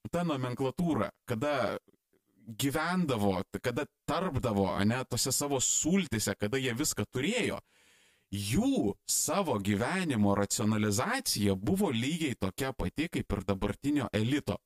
[0.07, 1.51] ta nomenklatūra, kada
[2.47, 7.59] gyvendavo, kada tarpdavo, ne, tose savo sultise, kada jie viską turėjo,
[8.31, 14.61] jų savo gyvenimo racionalizacija buvo lygiai tokia pati kaip ir dabartinio elito.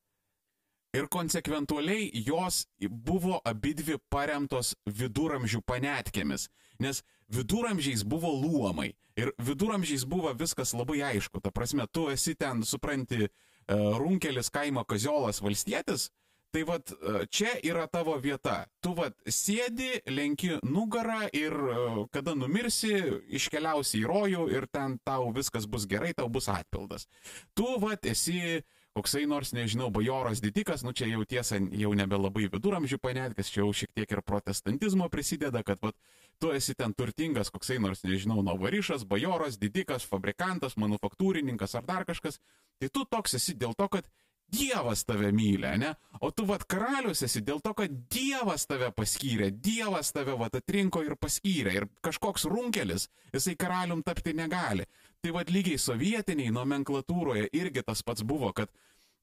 [0.91, 6.49] Ir konsekventualiai jos buvo abidvi paremtos viduramžių panetkėmis,
[6.83, 6.99] nes
[7.31, 11.39] viduramžiais buvo luomai ir viduramžiais buvo viskas labai aišku.
[11.39, 13.29] Ta prasme, tu esi ten, supranti, e,
[13.71, 16.09] runkelis kaimo kaziolas valstietis,
[16.51, 18.65] tai vad e, čia yra tavo vieta.
[18.83, 21.79] Tu vad sėdi, lenki nugarą ir e,
[22.11, 22.93] kada numirsi,
[23.39, 27.07] iškeliausi į rojų ir ten tau viskas bus gerai, tau bus atpildas.
[27.55, 28.61] Tu vad esi
[28.97, 33.71] koksai nors, nežinau, bajoras didikas, nu čia jau tiesa, jau nebelabai viduramžių panetkas, čia jau
[33.81, 35.95] šiek tiek ir protestantizmo prisideda, kad vat,
[36.41, 42.41] tu esi ten turtingas, koksai nors, nežinau, novarišas, bajoras, didikas, fabrikantas, manufaktūrininkas ar dar kažkas,
[42.81, 44.11] tai tu toks esi dėl to, kad
[44.51, 45.93] Dievas tave myli, ne?
[46.19, 51.05] O tu vad karalius esi dėl to, kad Dievas tave paskyrė, Dievas tave vad atrinko
[51.07, 51.75] ir paskyrė.
[51.77, 54.83] Ir kažkoks runkelis, jisai karalium tapti negali.
[55.21, 58.71] Tai vad lygiai sovietiniai nomenklatūroje irgi tas pats buvo, kad,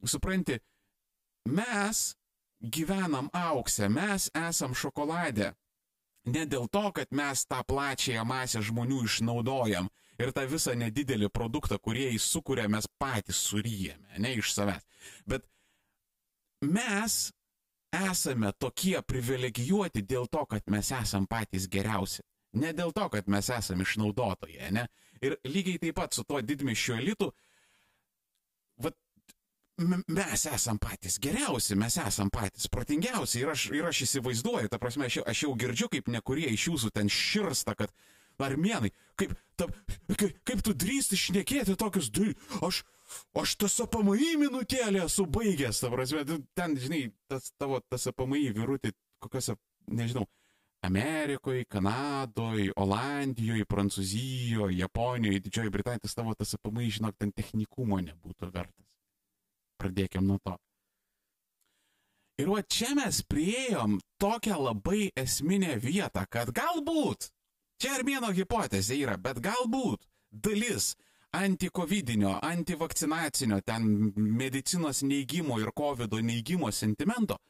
[0.07, 0.61] supranti,
[1.51, 2.13] mes
[2.63, 5.53] gyvenam auksę, mes esam šokolade.
[6.29, 9.89] Ne dėl to, kad mes tą plačiąją masę žmonių išnaudojam
[10.21, 14.87] ir tą visą nedidelį produktą, kurį jį sukuria, mes patys suryjame, ne iš savęs.
[15.27, 15.47] Bet
[16.63, 17.19] mes
[17.95, 22.23] esame tokie privilegijuoti dėl to, kad mes esam patys geriausi.
[22.59, 24.87] Ne dėl to, kad mes esame išnaudotojai, ne?
[25.25, 27.31] Ir lygiai taip pat su tuo didmišio elitu,
[28.83, 28.97] vat,
[29.79, 33.43] mes esam patys geriausi, mes esam patys protingiausi.
[33.43, 36.93] Ir aš, ir aš įsivaizduoju, ta prasme, aš, aš jau girdžiu, kaip nekurie iš jūsų
[36.95, 37.95] ten širsta, kad
[38.39, 39.67] armenai, kaip, ta,
[40.15, 42.83] kaip, kaip tu drįsti šnekėti tokius dalykus, aš,
[43.43, 46.23] aš tas apamai minutėlę esu baigęs, ta prasme,
[46.59, 48.95] ten, žinai, tas tavo tas apamai virutė,
[49.25, 49.57] kokiose,
[49.91, 50.29] nežinau,
[50.81, 58.51] Amerikoje, Kanadoje, Olandijoje, Prancūzijoje, Japonijoje, Didžioji Britanija, tas tavo tas apamai, žinok, ten technikumo nebūtų
[58.55, 58.87] vertas.
[59.79, 60.55] Pradėkim nuo to.
[62.39, 67.33] Ir va čia mes prieėjom tokią labai esminę vietą, kad galbūt,
[67.83, 70.93] čia armėno hipotezė yra, bet galbūt dalis
[71.35, 77.41] antikovidinio, antivakcinacinio, ten medicinos neigimo ir COVID neigimo sentimento,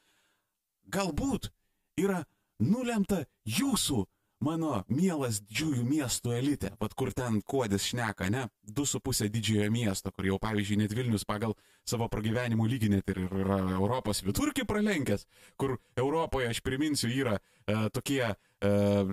[0.88, 1.52] galbūt
[2.00, 2.24] yra
[2.58, 4.04] nulemta jūsų
[4.44, 10.28] mano mielas didžiųjų miestų elite, vad kur ten kuodis šneka, ne, 2,5 didžiojo miesto, kur
[10.28, 11.56] jau pavyzdžiui net Vilnius pagal
[11.88, 15.26] savo pragyvenimų lygį net ir yra Europos vidurkį pralenkęs,
[15.58, 18.34] kur Europoje, aš priminsiu, yra e, tokie e,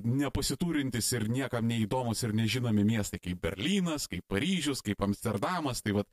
[0.05, 6.09] nepasiturintis ir niekam neįdomus ir nežinomi miestai kaip Berlynas, kaip Paryžius, kaip Amsterdamas, tai vad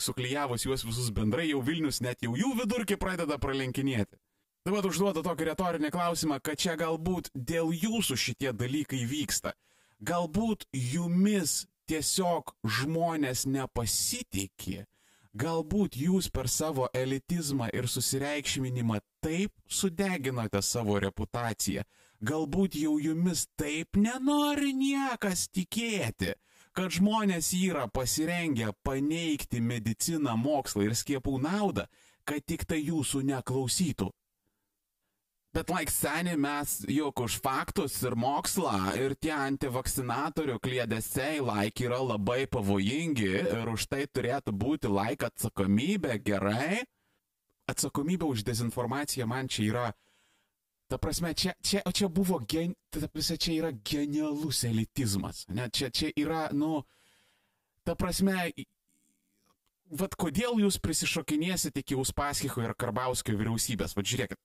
[0.00, 4.16] suklyjavus juos visus bendrai, jau Vilnius net jau jų vidurkį pradeda pralenkinėti.
[4.66, 9.52] Taip pat užduoda tokį retorinį klausimą, kad čia galbūt dėl jūsų šitie dalykai vyksta.
[10.02, 14.80] Galbūt jumis tiesiog žmonės nepasitikė.
[15.38, 21.86] Galbūt jūs per savo elitizmą ir susireikšminimą taip sudeginote savo reputaciją.
[22.26, 26.34] Galbūt jau jumis taip nenori niekas tikėti,
[26.74, 31.86] kad žmonės yra pasirengę paneigti mediciną, mokslą ir skiepų naudą,
[32.26, 34.10] kad tik tai jūsų neklausytų.
[35.56, 41.96] Bet laik seniai mes juk už faktus ir mokslą ir tie antivakcinatorių kliedesiai laik yra
[42.04, 46.82] labai pavojingi ir už tai turėtų būti laik atsakomybė gerai.
[47.72, 49.86] Atsakomybė už dezinformaciją man čia yra,
[50.92, 55.46] ta prasme, čia, čia, čia buvo, gen, ta prasme, čia yra genialus elitizmas.
[55.48, 56.82] Ne, čia, čia yra, nu,
[57.88, 58.52] ta prasme,
[59.88, 64.42] vad kodėl jūs prisišokinėsite iki Uspaskicho ir Karbauskio vyriausybės, vad žiūrėkit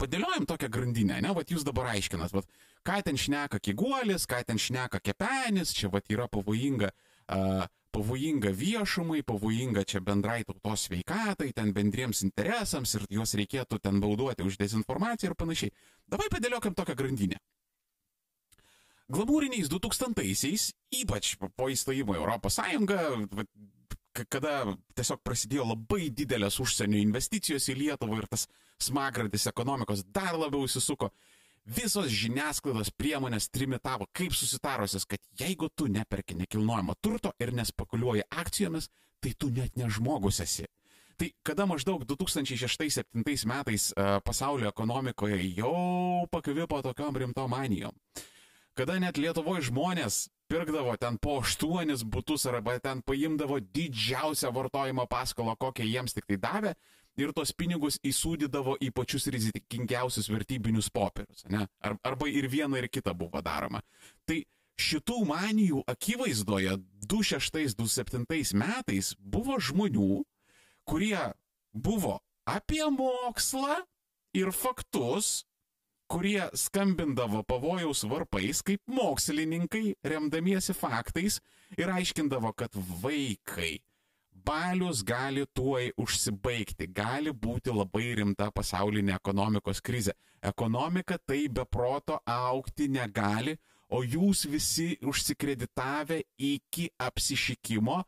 [0.00, 2.48] padėliojam tokią grandinę, ne, vat jūs dabar aiškinat, vat,
[2.86, 6.92] ką ten šneka kiguolis, ką ten šneka kepenis, čia vat yra pavojinga,
[7.34, 14.00] uh, pavojinga viešumai, pavojinga čia bendrai tautos sveikatai, ten bendriems interesams ir juos reikėtų ten
[14.02, 15.74] bauduoti už dezinformaciją ir panašiai.
[16.08, 17.40] Dabar padėliokim tokią grandinę.
[19.08, 20.68] Glamūriniais 2000-aisiais,
[21.00, 22.98] ypač po įstojimo į Europos Sąjungą,
[24.28, 28.44] kada tiesiog prasidėjo labai didelės užsienio investicijos į Lietuvą ir tas
[28.82, 31.10] smagradis ekonomikos dar labiau įsisuko,
[31.68, 38.88] visos žiniasklaidos priemonės trimitavo kaip susitarusios, kad jeigu tu neperki nekilnojamo turto ir nespekuliuoji akcijomis,
[39.20, 40.66] tai tu net ne žmogus esi.
[41.18, 47.94] Tai kada maždaug 2006-2007 metais uh, pasaulio ekonomikoje jau pakvipo tokiom rimtom manijom,
[48.78, 55.56] kada net Lietuvoje žmonės pirkdavo ten po aštuonis būtus arba ten paimdavo didžiausią vartojimo paskolą,
[55.58, 56.72] kokią jiems tik tai davė,
[57.18, 61.44] ir tos pinigus įsūdydavo į pačius rizikingiausius vertybinius popierius.
[61.50, 61.66] Ne?
[61.84, 63.82] Ar, arba ir viena ir kita buvo daroma.
[64.28, 64.40] Tai
[64.78, 66.78] šitų manijų akivaizdoje
[67.10, 70.22] 2006-2007 metais buvo žmonių,
[70.88, 71.18] kurie
[71.74, 73.82] buvo apie mokslą
[74.38, 75.42] ir faktus
[76.08, 81.38] kurie skambindavo pavojaus varpais kaip mokslininkai, remdamiesi faktais
[81.76, 83.78] ir aiškindavo, kad vaikai,
[84.48, 90.14] balius gali tuoj užsibaigti, gali būti labai rimta pasaulinė ekonomikos krizė.
[90.42, 93.56] Ekonomika tai be proto aukti negali,
[93.88, 97.98] o jūs visi užsikreditavę iki apsišikimo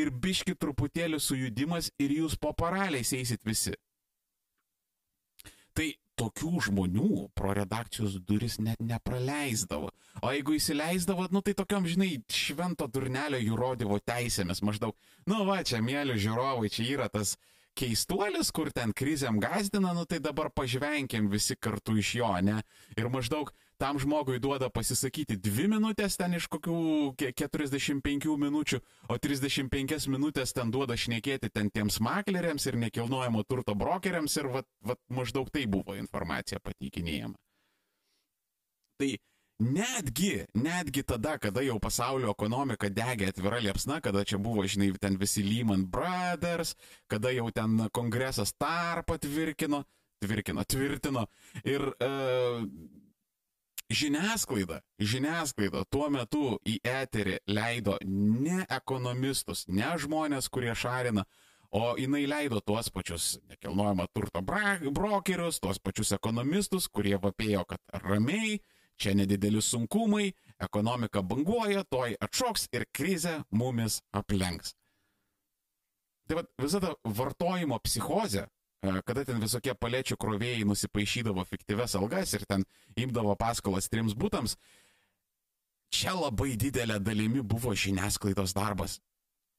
[0.00, 3.74] ir biški truputėlį sujudimas ir jūs po paraliais eisit visi.
[5.74, 5.88] Tai
[6.20, 9.90] tokių žmonių pro redakcijos duris net nepraleisdavo.
[10.22, 14.94] O jeigu įsileisdavo, nu tai tokiam, žinai, švento durnelio įrodyvo teisėmis maždaug,
[15.30, 17.34] nu va, čia mėly žiūrovai, čia yra tas
[17.78, 22.62] keistuolis, kur ten krizėm gazdina, nu tai dabar pažvenkim visi kartu iš jo, ne?
[22.96, 23.50] Ir maždaug
[23.82, 26.76] tam žmogui duoda pasisakyti dvi minutės ten iš kokių
[27.18, 34.38] 45 minučių, o 35 minutės ten duoda šnekėti ten tiems makleriams ir nekilnojamo turto brokeriams
[34.38, 37.38] ir vat, vat maždaug tai buvo informacija pateikinėjama.
[39.02, 39.10] Tai
[39.58, 45.14] Netgi, netgi tada, kada jau pasaulio ekonomika degė atvira liepsna, kada čia buvo, žinai, ten
[45.20, 46.74] visi Lehman Brothers,
[47.06, 49.84] kada jau ten kongresas tar patvirkino,
[50.24, 51.26] tvirkino, tvirtino.
[51.62, 52.10] Ir e,
[53.94, 61.28] žiniasklaida, žiniasklaida tuo metu į eterį leido ne ekonomistus, ne žmonės, kurie šarina,
[61.70, 68.58] o jinai leido tuos pačius nekilnojamo turto brokerius, tuos pačius ekonomistus, kurie vapėjo, kad ramiai,
[68.96, 70.32] čia nedideli sunkumai,
[70.62, 74.74] ekonomika banguoja, toj atšoks ir krizė mumis aplenks.
[76.28, 82.32] Tai vad visa ta vartojimo psichozė, e, kada ten visokie paliečių krovėjai nusipaišydavo fiktyves algas
[82.32, 82.64] ir ten
[82.96, 84.56] imdavo paskolas trims būtams,
[85.92, 89.00] čia labai didelė dalimi buvo žiniasklaidos darbas.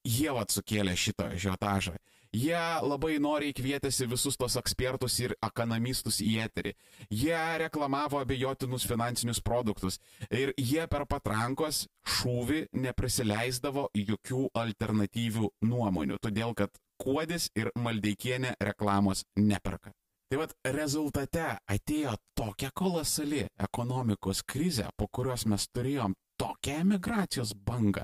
[0.06, 1.96] Jie vat sukėlė šitą žiotažą.
[2.36, 6.74] Jie labai noriai kvietėsi visus tos ekspertus ir ekonomistus į eterį.
[7.08, 10.00] Jie reklamavo abejotinus finansinius produktus.
[10.28, 11.86] Ir jie per patrankos
[12.18, 16.20] šūvį neprisileisdavo jokių alternatyvių nuomonių.
[16.20, 19.94] Todėl, kad Kuodis ir Maldeikienė reklamos neperka.
[20.26, 28.04] Tai vad rezultate atėjo tokia kolosali ekonomikos krizė, po kurios mes turėjom tokią emigracijos bangą,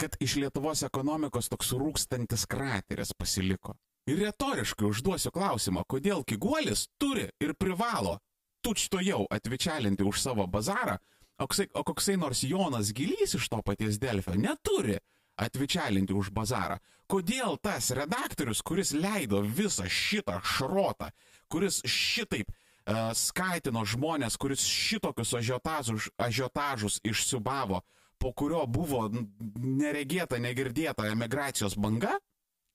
[0.00, 3.74] kad iš Lietuvos ekonomikos toks rūkstantis krateris pasiliko.
[4.08, 8.16] Ir retoriškai užduosiu klausimą, kodėl Kiguolis turi ir privalo
[8.64, 10.96] tučto jau atvičialinti už savo bazarą,
[11.36, 14.96] o koksai, o koksai nors Jonas Gilys iš to paties Delfio neturi
[15.40, 16.80] atvičialinti už bazarą.
[17.10, 21.10] Kodėl tas redaktorius, kuris leido visą šitą šrotą,
[21.52, 27.82] kuris šitaip uh, skatino žmonės, kuris šitokius ažiotažus, ažiotažus išsiubavo,
[28.20, 32.18] po kurio buvo neregėta, negirdėta emigracijos banga,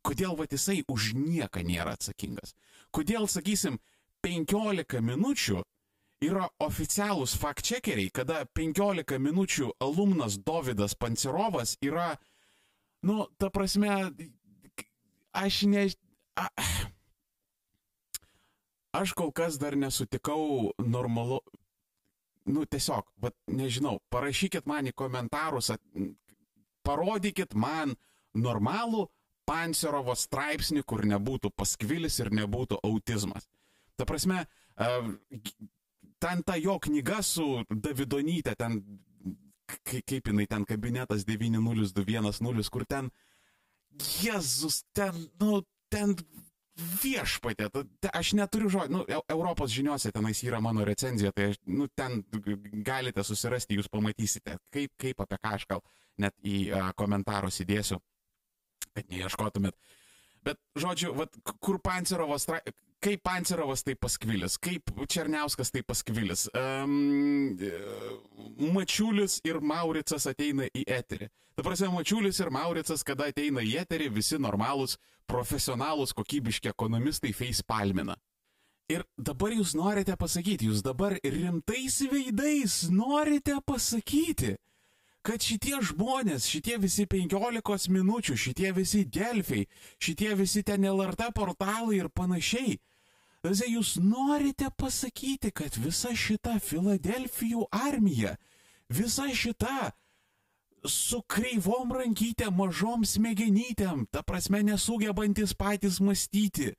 [0.06, 2.56] kodėl va jisai už nieką nėra atsakingas?
[2.94, 3.80] Kodėl, sakysim,
[4.26, 5.62] 15 minučių
[6.26, 12.16] yra oficialūs fact-checkeriai, kada 15 minučių alumnas Davidas Pancerovas yra,
[13.06, 13.92] nu, ta prasme,
[15.36, 15.86] aš ne...
[16.36, 16.48] A,
[19.00, 21.42] aš kol kas dar nesutikau normalu...
[22.46, 25.82] Nu, tiesiog, bet nežinau, parašykit man į komentarus, at,
[26.86, 27.96] parodykit man
[28.38, 29.08] normalų
[29.46, 33.46] Pancerovo straipsnį, kur nebūtų paskvilis ir nebūtų autizmas.
[33.98, 34.44] Ta prasme,
[36.22, 38.80] ten ta jo knyga su Davidonytė, ten
[39.86, 43.12] kaip jinai ten kabinetas 90210, kur ten,
[43.96, 45.62] Jėzus, ten, nu,
[45.94, 46.16] ten
[46.76, 47.70] viešpatė,
[48.12, 52.24] aš neturiu žodžių, nu, Europos žiniuose tenais yra mano recenzija, tai aš, nu, ten
[52.86, 55.84] galite susirasti, jūs pamatysite, kaip, kaip apie ką aš gal
[56.22, 58.02] net į uh, komentarus įdėsiu,
[58.92, 59.78] kad neieškotumėt.
[60.46, 62.46] Bet, žodžiu, vat, kur Pancerovas,
[63.06, 67.54] kaip Pancerovas tai paskvilis, kaip Černiauskas tai paskvilis, um,
[68.74, 71.30] Mačiulis ir Mauricas ateina į eterį.
[71.56, 74.98] Ta prasme, Mačiulis ir Mauricas, kada ateina į eterį, visi normalūs,
[75.30, 78.18] profesionalūs, kokybiški ekonomistai face palmina.
[78.92, 84.56] Ir dabar jūs norite pasakyti, jūs dabar rimtais veidais norite pasakyti,
[85.26, 89.66] kad šitie žmonės, šitie visi 15 minučių, šitie visi Delfiai,
[89.98, 92.78] šitie visi ten LRT portalai ir panašiai,
[93.46, 98.32] Tazi jūs norite pasakyti, kad visa šita Filadelfijų armija,
[98.90, 99.92] visa šita
[100.90, 106.72] su kreivom rankytėm, mažom smegenytėm, ta prasme nesugebantis patys mąstyti,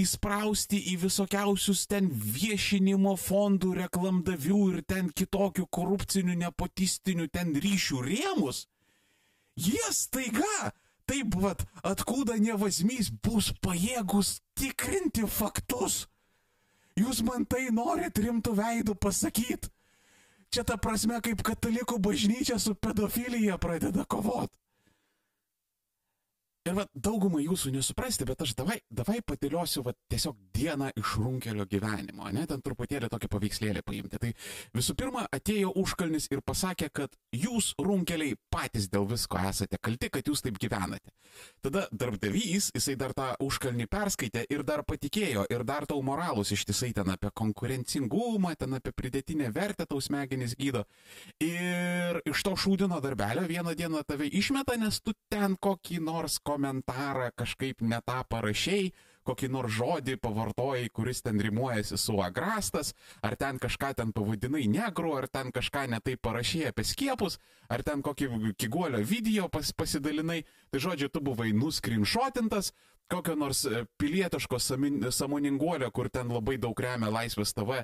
[0.00, 8.64] įsprausti į visokiausius ten viešinimo fondų, reklamdavių ir ten kitokių korupcinių, nepotistinių ten ryšių rėmus,
[9.68, 10.72] jie staiga
[11.06, 16.04] taip vat atkūda nevazmys bus pajėgus tikrinti faktus.
[16.96, 19.70] Jūs man tai norit rimtų veidų pasakyti.
[20.50, 24.54] Čia ta prasme, kaip katalikų bažnyčia su pedofilija pradeda kovoti.
[26.66, 31.62] Ir va, daugumą jūsų nesuprasti, bet aš davai, davai patiliosiu va, tiesiog dieną iš runkelio
[31.70, 34.18] gyvenimo, ne, ten truputėlį tokį paveikslėlį paimti.
[34.18, 34.32] Tai
[34.74, 40.26] visų pirma, atėjo užkalnis ir pasakė, kad jūs runkeliai patys dėl visko esate kalti, kad
[40.26, 41.14] jūs taip gyvenate.
[41.62, 46.90] Tada darbdavys, jisai dar tą užkalnį perskaitė ir dar patikėjo, ir dar tau moralus ištisai
[46.96, 50.82] ten apie konkurencingumą, ten apie pridėtinę vertę tau smegenys gydo.
[51.38, 56.55] Ir iš to šūdino darbelio vieną dieną tave išmeta, nes tu ten kokį nors ko
[56.56, 58.90] komentarą kažkaip ne tą parašiai,
[59.26, 62.92] kokį nors žodį pavartojai, kuris ten rimuojasi su agrastas,
[63.26, 68.04] ar ten kažką ten pavadinai negru, ar ten kažką netai parašai apie skiepus, ar ten
[68.06, 72.72] kokį kiguolio video pas, pasidalinai, tai žodžiu, tu buvai nuskrinšotintas,
[73.10, 74.62] kokio nors e, pilietiško
[75.10, 77.82] samoninguolio, kur ten labai daug remia Laisvės TV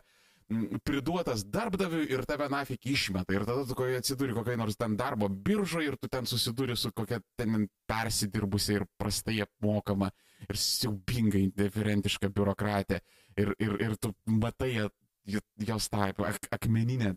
[0.85, 3.35] priduotas darbdaviui ir tave nafik išmeta.
[3.35, 6.93] Ir tada tu kokie atsiduri kokiai nors ten darbo biržoje ir tu ten susiduri su
[6.93, 10.11] kokia ten persidirbusi ir prastai apmokama
[10.49, 13.03] ir siaubingai indiferentiška biurokratė.
[13.39, 14.73] Ir, ir, ir tu matai
[15.25, 17.15] jos tą ak akmeninę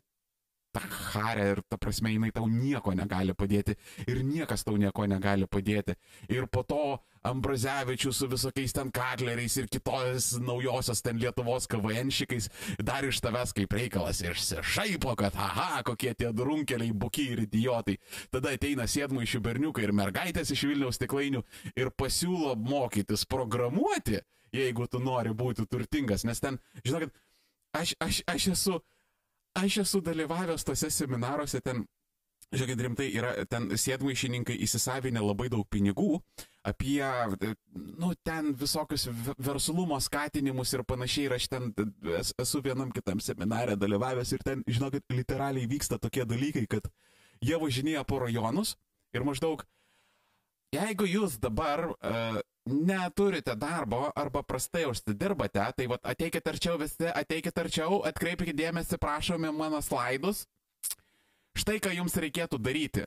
[0.76, 3.76] tą harę ir ta prasme jinai tau nieko negali padėti
[4.08, 5.96] ir niekas tau nieko negali padėti.
[6.30, 12.50] Ir po to Ambrazevičius su visokiais ten katleriais ir kitos naujosios ten Lietuvos kavajenšikais
[12.86, 17.98] dar iš tavęs kaip reikalas išsišaipo, kad aha, kokie tie drunkeliai, bukiai ir idiotai.
[18.34, 21.44] Tada ateina sėdmų iš berniukai ir mergaitės iš Vilniaus stiklainių
[21.76, 24.22] ir pasiūlo mokytis programuoti,
[24.54, 27.14] jeigu tu nori būti turtingas, nes ten, žinokit,
[27.74, 28.80] aš, aš, aš esu
[29.56, 31.86] aš esu dalyvavęs tose seminaruose, ten,
[32.52, 36.20] žiūrėkit, rimtai yra, ten sėdmaišininkai įsisavinę labai daug pinigų
[36.66, 37.04] apie,
[37.74, 39.08] nu, ten visokius
[39.38, 41.70] verslumo skatinimus ir panašiai, ir aš ten
[42.42, 46.90] esu vienam kitam seminarė dalyvavęs ir ten, žinokit, literaliai vyksta tokie dalykai, kad
[47.44, 48.76] jie važinėja po rajonus
[49.16, 49.64] ir maždaug
[50.76, 57.66] jeigu jūs dabar uh, neturite darbo arba prastai užsidirbate, tai vat, ateikite arčiau visi, ateikite
[57.66, 60.46] arčiau, atkreipkite dėmesį, prašome mano slaidus.
[61.56, 63.06] Štai ką jums reikėtų daryti.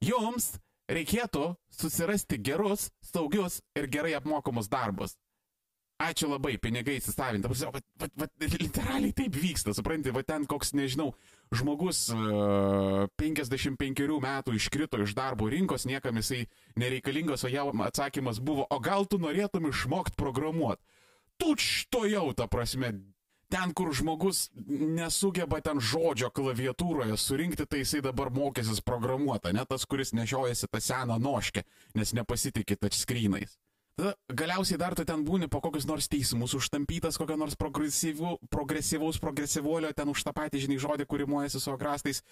[0.00, 0.54] Jums
[0.90, 1.46] reikėtų
[1.80, 5.16] susirasti gerus, saugius ir gerai apmokamus darbus
[6.00, 7.48] ačiū labai, pinigai įsisavinti.
[7.50, 7.70] Va,
[8.00, 11.12] va, va, literaliai taip vyksta, supranti, va ten koks, nežinau,
[11.54, 16.46] žmogus uh, 55 metų iškrito iš darbo rinkos, niekam jisai
[16.80, 20.82] nereikalingas, o jam atsakymas buvo, o gal tu norėtum išmokti programuoti.
[21.40, 22.92] Tuč to jau, ta prasme,
[23.50, 29.86] ten, kur žmogus nesugeba ten žodžio klaviatūroje surinkti, tai jisai dabar mokysis programuoti, ne tas,
[29.90, 31.66] kuris nešiojasi tą seną noškę,
[31.98, 33.58] nes nepasitikė touchscreenais.
[34.00, 39.18] Tada galiausiai dar tu ten būni po kokius nors teismus užtampytas, kokio nors progresyvų, progresyvaus
[39.20, 42.22] progresyvuolio, ten už tą patį, žinai, žodį, kurį muojasi su agrastais.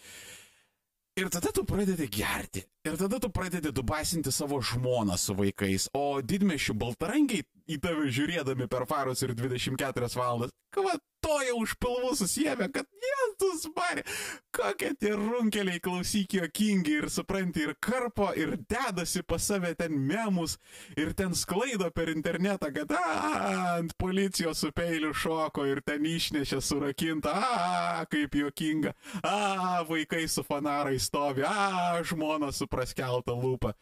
[1.18, 2.62] Ir tada tu pradedi gerti.
[2.89, 5.91] Ir tada tu pradedi dubasinti savo žmoną su vaikais.
[5.93, 11.74] O didmešių baltarangiai į tave žiūrėdami per farus ir 24 valandas, kava to jau už
[11.82, 14.05] pilvų susijėmė, kad Jėzus barė,
[14.55, 20.57] kokie tie runkeliai klausyk jokingi ir supranti ir karpo ir dedasi pas save ten memus
[20.97, 27.34] ir ten sklaido per internetą, kad ant policijos su peiliu šoko ir ten išnešė surakinta,
[27.34, 33.74] a, kaip jokinga, a, vaikai su fanarai stovi, a, žmona su praskelta lūpa.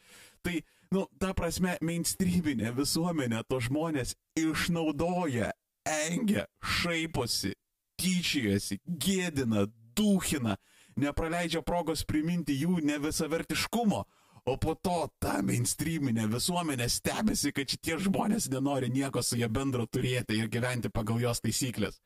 [0.42, 0.56] Tai,
[0.96, 5.52] nu, ta prasme, mainstreaminė visuomenė to žmonės išnaudoja
[5.86, 7.54] engia, šaiposi,
[8.00, 9.66] tyčiojasi, gėdina,
[9.96, 10.56] duhina,
[11.00, 14.02] nepraleidžia progos priminti jų nevisavertiškumo,
[14.46, 19.86] o po to ta mainstreaminė visuomenė stebisi, kad šitie žmonės nenori nieko su jie bendro
[19.90, 21.98] turėti ir gyventi pagal jos taisyklės.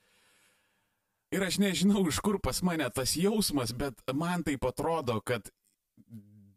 [1.30, 5.52] Ir aš nežinau, iš kur pas mane tas jausmas, bet man tai atrodo, kad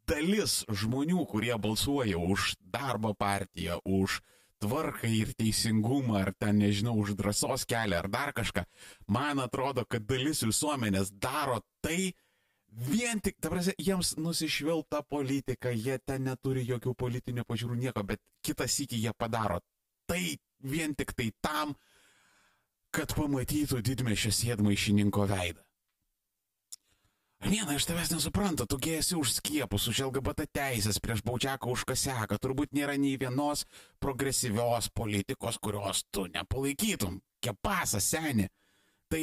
[0.09, 4.21] dalis žmonių, kurie balsuoja už darbo partiją, už
[4.63, 8.63] tvarką ir teisingumą, ar ten, nežinau, už drąsos kelią, ar dar kažką.
[9.07, 12.13] Man atrodo, kad dalis visuomenės daro tai
[12.71, 18.23] vien tik, ta prasme, jiems nusišvilta politika, jie ten neturi jokių politinių pažiūrų nieko, bet
[18.45, 19.59] kitą sykį jie padaro
[20.07, 21.75] tai vien tik tai tam,
[22.93, 25.63] kad pamatytų didmešio sėdmaišininko veidą.
[27.43, 32.37] Viena iš tavęs nesupranta, tu esi už skiepus, už LGBT teisės, prieš baudžiaką už kaseką,
[32.39, 33.65] turbūt nėra nei vienos
[33.99, 37.19] progresyvios politikos, kurios tu nepalaikytum.
[37.43, 38.47] Kepasas seni.
[39.11, 39.21] Tai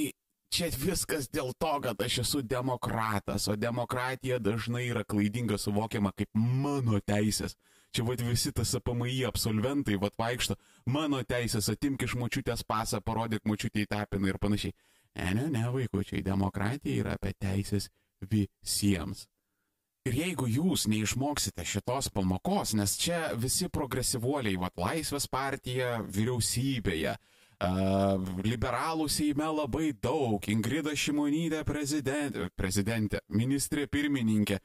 [0.52, 6.28] čia viskas dėl to, kad aš esu demokratas, o demokratija dažnai yra klaidinga suvokiama kaip
[6.36, 7.56] mano teisės.
[7.90, 10.58] Čia vad visi tas APMI absolventai vad vaikšto,
[10.92, 14.76] mano teisės, atimk iš močiutės pasą, parodyk močiutį į tapiną ir panašiai.
[15.16, 17.88] Ne, ne, ne, vaikučiai, demokratija yra apie teisės
[18.28, 19.26] visiems.
[20.08, 27.18] Ir jeigu jūs neišmoksite šitos pamokos, nes čia visi progresyvuoliai, va, Laisvės partija vyriausybėje,
[27.60, 34.60] liberalų Seime labai daug, Ingrida Šimonytė prezidentė, prezidentė, ministrė pirmininkė,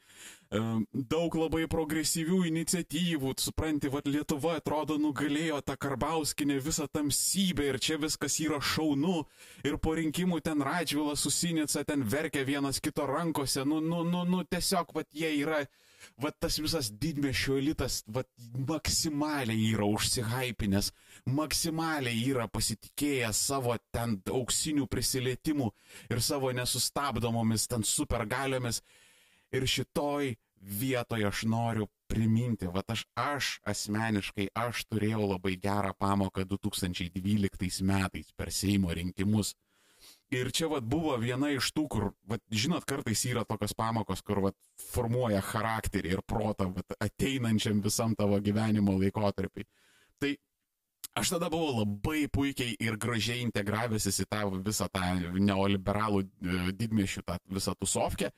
[0.92, 7.98] daug labai progresyvių iniciatyvų, supranti, vad Lietuva atrodo nugalėjo tą Karbauskinę visą tamsybę ir čia
[8.00, 9.26] viskas yra šaunu.
[9.66, 14.44] Ir po rinkimų ten Radžvilas susinica, ten verkia vienas kito rankose, nu, nu, nu, nu
[14.44, 15.66] tiesiog, vad jie yra
[16.22, 18.24] va tas visas didmešio elitas, va
[18.68, 20.92] maksimaliai yra užsihypinęs,
[21.38, 25.70] maksimaliai yra pasitikėjęs savo ten auksinių prisilietimų
[26.10, 28.82] ir savo nesustabdomomis ten supergaliomis.
[29.54, 36.46] Ir šitoj vietoje aš noriu priminti, va aš, aš asmeniškai, aš turėjau labai gerą pamoką
[36.46, 39.54] 2012 metais per Seimo rinkimus
[40.34, 44.40] Ir čia vat buvo viena iš tų, kur, vat, žinot, kartais yra tokios pamokos, kur
[44.48, 44.56] vat,
[44.90, 49.68] formuoja charakterį ir protą vat, ateinančiam visam tavo gyvenimo laikotarpiai.
[50.18, 50.32] Tai
[51.20, 57.22] aš tada buvau labai puikiai ir gražiai integravęsis į tą visą tą neoliberalų e, didmiešių,
[57.22, 58.32] tą visą tusovkę.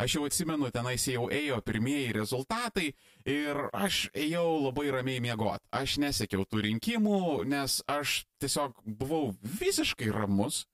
[0.00, 2.86] Aš jau atsimenu, tenais jau ėjo pirmieji rezultatai
[3.28, 5.66] ir aš ėjau labai ramiai miegoti.
[5.76, 10.64] Aš nesekiau tų rinkimų, nes aš tiesiog buvau visiškai ramus,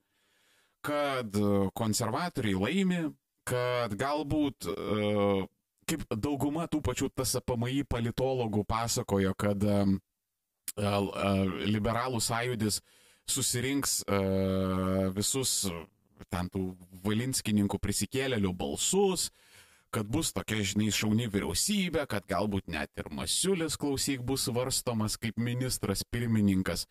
[0.87, 3.01] kad e, konservatoriai laimi,
[3.47, 5.47] kad galbūt, e,
[5.87, 9.81] kaip dauguma tų pačių TSPMI politologų pasakojo, kad e,
[10.77, 12.81] liberalų sąjūdis
[13.27, 14.03] susirinks
[15.15, 15.53] visus
[16.29, 16.61] ten tų
[17.03, 19.31] valinskininkų prisikėlėlių balsus,
[19.89, 25.39] kad bus tokia, žinai, šauni vyriausybė, kad galbūt net ir Masiulis klausyk bus svarstomas kaip
[25.41, 26.85] ministras pirmininkas.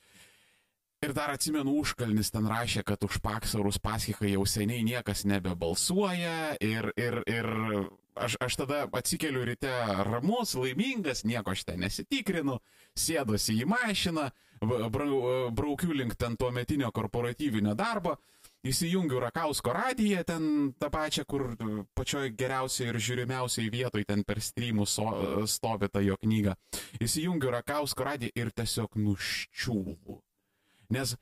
[1.05, 6.57] Ir dar atsimenu, užkalnis ten rašė, kad už Paksą ir Uspaskichą jau seniai niekas nebebalsuoja
[6.65, 7.49] ir, ir, ir
[8.17, 9.73] aš, aš tada atsikeliu ryte
[10.09, 12.57] ramus, laimingas, nieko aš ten nesitikrinu,
[12.97, 14.31] sėdosi į mašiną,
[14.65, 18.17] braukiu link ten tuo metinio korporatyvinio darbo,
[18.65, 21.51] įsijungiu Rakausko radiją, ten tą pačią, kur
[21.93, 25.13] pačioj geriausiai ir žiūrimiausiai vietoj ten per streamų so,
[25.45, 26.57] stovi ta jo knyga.
[27.05, 30.23] Įsijungiu Rakausko radiją ir tiesiog nuščiūvu
[30.91, 31.15] nes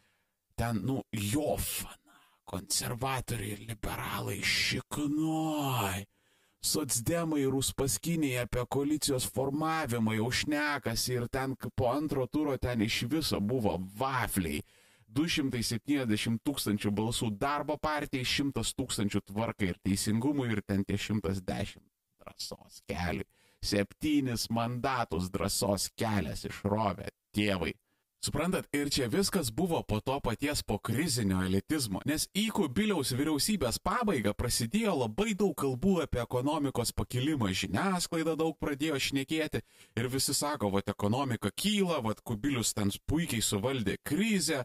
[0.58, 6.04] ten, nu, jofana, konservatoriai ir liberalai šiknoj.
[6.64, 13.02] Sotsdemai ir uspaskiniai apie koalicijos formavimą jau šnekasi ir ten po antro turo ten iš
[13.12, 14.62] viso buvo vafliai.
[15.14, 21.84] 270 tūkstančių balsų darbo partijai, 100 tūkstančių tvarkai ir teisingumui ir ten tie 110
[22.24, 23.28] drąsos keliai.
[23.64, 27.72] Septynis mandatus drąsos kelias išrovė tėvai.
[28.24, 33.76] Suprantat, ir čia viskas buvo po to paties po krizinio elitizmo, nes į Kubiliaus vyriausybės
[33.84, 39.60] pabaigą prasidėjo labai daug kalbų apie ekonomikos pakilimą, žiniasklaida daug pradėjo šnekėti
[40.00, 44.62] ir visi sako, va, ekonomika kyla, va, Kubilius ten puikiai suvaldė krizę,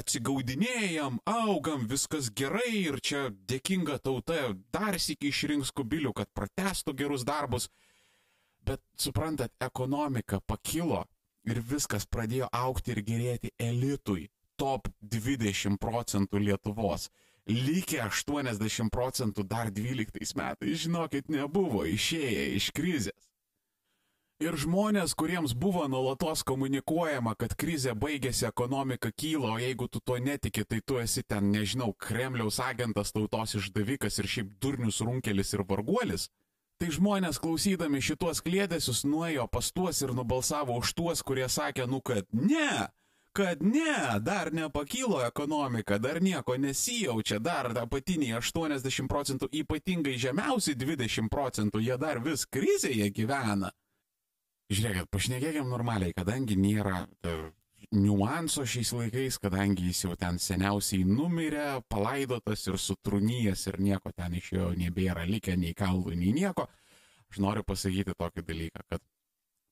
[0.00, 7.22] atsigaudinėjam, augam, viskas gerai ir čia dėkinga tauta dar sėki išrinks Kubilių, kad pratestų gerus
[7.22, 7.70] darbus.
[8.66, 11.04] Bet suprantat, ekonomika pakilo
[11.48, 14.28] ir viskas pradėjo aukti ir gerėti elitui,
[14.60, 17.08] top 20 procentų Lietuvos.
[17.50, 23.30] Lygiai 80 procentų dar 12 metais, žinokit, nebuvo išėję iš krizės.
[24.40, 30.16] Ir žmonės, kuriems buvo nuolatos komunikuojama, kad krizė baigėsi, ekonomika kyla, o jeigu tu to
[30.16, 35.66] netiki, tai tu esi ten, nežinau, Kremliaus agentas, tautos išdavikas ir šiaip durnius runkelis ir
[35.68, 36.30] varguolis,
[36.80, 42.00] Tai žmonės klausydami šitos klėdesius nuėjo pas tuos ir nubalsavo už tuos, kurie sakė, nu
[42.00, 42.88] kad ne,
[43.36, 51.28] kad ne, dar nepakylo ekonomika, dar nieko nesijaučia, dar apatiniai 80 procentų, ypatingai žemiausi 20
[51.28, 53.74] procentų, jie dar vis krizėje gyvena.
[54.72, 57.04] Žiūrėkit, pašnekėkim normaliai, kadangi nėra
[57.90, 64.36] niuanso šiais laikais, kadangi jis jau ten seniausiai numirė, palaidotas ir sutrūnyjas ir nieko ten
[64.38, 66.68] iš jo nebėra likę, nei kaulų, nei nieko,
[67.30, 69.02] aš noriu pasakyti tokį dalyką, kad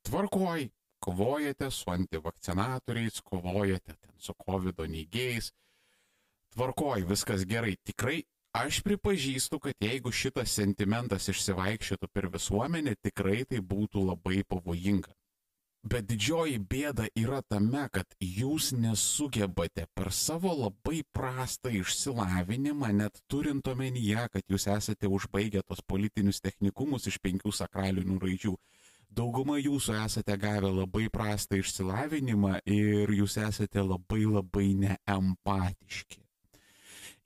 [0.09, 0.67] tvarkoj,
[0.99, 5.53] kovojate su antivakcinatoriais, kovojate ten su COVID neigėjais,
[6.57, 8.25] tvarkoj, viskas gerai, tikrai
[8.59, 15.15] aš pripažįstu, kad jeigu šitas sentimentas išsivaikščiotų per visuomenę, tikrai tai būtų labai pavojinga.
[15.87, 23.69] Bet didžioji bėda yra tame, kad jūs nesugebate per savo labai prastą išsilavinimą, net turint
[23.71, 28.57] omenyje, kad jūs esate užbaigę tos politinius technikumus iš penkių sakralinių raidžių.
[29.09, 36.25] Dauguma jūsų esate gavę labai prastą išsilavinimą ir jūs esate labai labai neempatiški.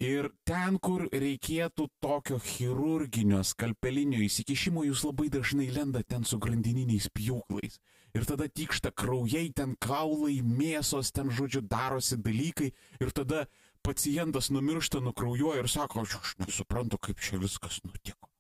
[0.03, 7.09] Ir ten, kur reikėtų tokio chirurginio, skalpelinio įsikišimo, jūs labai dažnai lenda ten su grandininiais
[7.15, 7.79] pjūklais
[8.16, 13.47] ir tada tykšta kraujai, ten kaulai, mėsos, ten žodžiu darosi dalykai ir tada
[13.82, 18.30] pacientas numiršta, nukraujuoja ir sako, aš, aš nesuprantu, kaip čia viskas nutiko.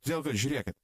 [0.00, 0.76] Todėl, kad žiūrėkit,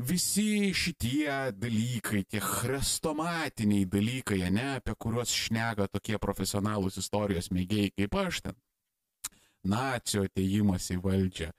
[0.00, 8.18] visi šitie dalykai, tie chrestomatiniai dalykai, ne, apie kuriuos šneka tokie profesionalūs istorijos mėgėjai kaip
[8.24, 8.58] aš ten,
[9.66, 11.50] nacijo ateimas į valdžią,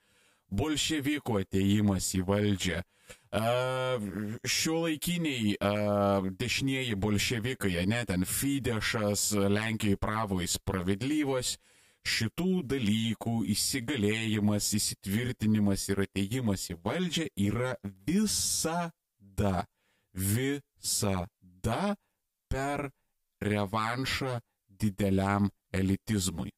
[0.52, 2.82] bolševikų ateimas į valdžią,
[3.32, 5.56] šio laikiniai
[6.36, 11.56] dešinieji bolševikai, ne ten Fidešas, Lenkijai pravoj spravedlyvos,
[12.02, 17.76] šitų dalykų įsigalėjimas, įsitvirtinimas ir ateimas į valdžią yra
[18.06, 19.64] visada,
[20.12, 21.94] visada
[22.50, 22.90] per
[23.40, 26.50] revanšą dideliam elitizmui.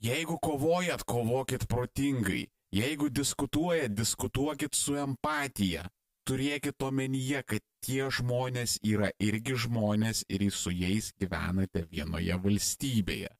[0.00, 2.46] Jeigu kovojat, kovokit protingai.
[2.70, 5.88] Jeigu diskutuojat, diskutuokit su empatija.
[6.28, 13.32] Turėkit omenyje, kad tie žmonės yra irgi žmonės ir su jais gyvenate vienoje valstybėje.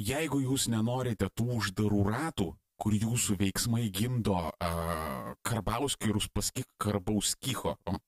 [0.00, 2.46] Jeigu jūs nenorite tų uždarų ratų,
[2.80, 7.98] kur jūsų veiksmai gimdo uh, Karbauskį ir Uspaskik Karbauskicho, o,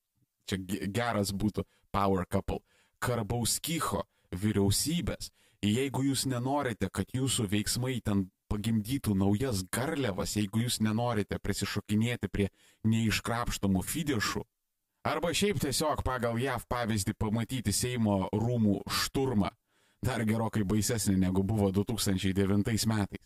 [0.48, 0.56] čia
[0.88, 2.62] geras būtų Power Couple,
[2.98, 5.28] Karbauskicho vyriausybės,
[5.60, 12.48] jeigu jūs nenorite, kad jūsų veiksmai ten pagimdytų naujas garliavas, jeigu jūs nenorite prisišokinėti prie
[12.86, 14.44] neiškrapštomų fidešų.
[15.04, 19.50] Arba šiaip tiesiog pagal JAV pavyzdį pamatyti Seimo rūmų šturmą,
[20.04, 23.24] dar gerokai baisesnį negu buvo 2009 metais.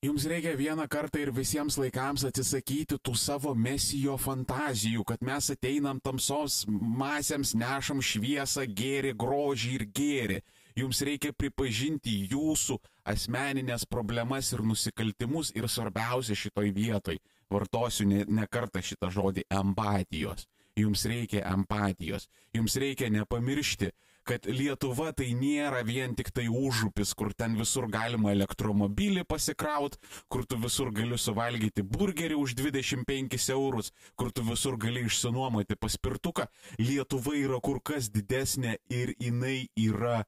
[0.00, 6.00] Jums reikia vieną kartą ir visiems laikams atsisakyti tų savo mesijo fantazijų, kad mes ateinam
[6.00, 10.38] tamsos masėms, nešam šviesą, gėri, grožį ir gėri
[10.80, 12.78] Jums reikia pripažinti jūsų
[13.12, 17.18] asmeninės problemas ir nusikaltimus ir svarbiausia šitoj vietoj,
[17.52, 20.46] vartosiu ne, ne kartą šitą žodį- empatijos.
[20.78, 22.28] Jums reikia empatijos.
[22.56, 23.90] Jums reikia nepamiršti,
[24.24, 29.98] kad Lietuva tai nėra vien tik tai užupis, kur ten visur galima elektromobilį pasikraut,
[30.28, 36.46] kur tu visur gali suvalgyti burgerį už 25 eurus, kur tu visur gali išsinuomoti paspirtuką.
[36.78, 40.24] Lietuva yra kur kas didesnė ir jinai yra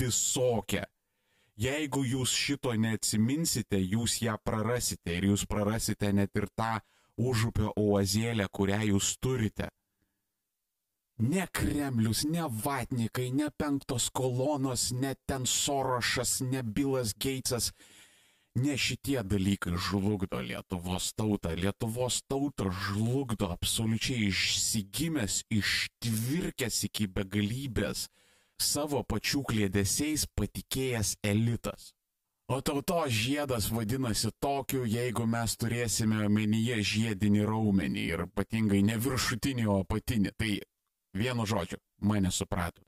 [0.00, 0.84] visokia.
[1.58, 6.76] Jeigu jūs šito neatsiminsite, jūs ją prarasite ir jūs prarasite net ir tą
[7.18, 9.66] užupio oazėlę, kurią jūs turite.
[11.18, 17.72] Ne Kremlius, ne Vatnikai, ne penktos kolonos, ne ten Sorošas, ne Bilas Geitsas.
[18.54, 21.56] Ne šitie dalykai žlugdo Lietuvos tautą.
[21.58, 28.06] Lietuvos tautą žlugdo absoliučiai išsigimęs, ištvirkęs iki begalybės
[28.62, 31.92] savo pačių klėdesiais patikėjęs elitas.
[32.48, 39.66] O tautos žiedas vadinasi tokiu, jeigu mes turėsime omenyje žiedinį raumenį ir ypatingai ne viršutinį,
[39.68, 40.32] o apatinį.
[40.32, 40.52] Tai
[41.18, 42.84] Vienu žodžiu, mane supratot.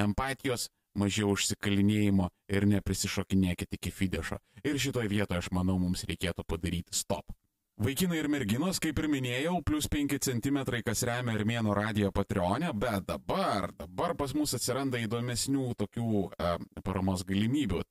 [0.00, 4.40] Empatijos, mažiau užsikalinėjimo ir neprisišokinėkit iki fidešo.
[4.64, 7.28] Ir šitoje vietoje aš manau mums reikėtų padaryti stop.
[7.76, 13.04] Vaikinai ir merginos, kaip ir minėjau, plus 5 cm, kas remia Armėno radijo Patreonę, bet
[13.10, 16.54] dabar, dabar pas mus atsiranda įdomesnių tokių e,
[16.86, 17.82] paramos galimybių.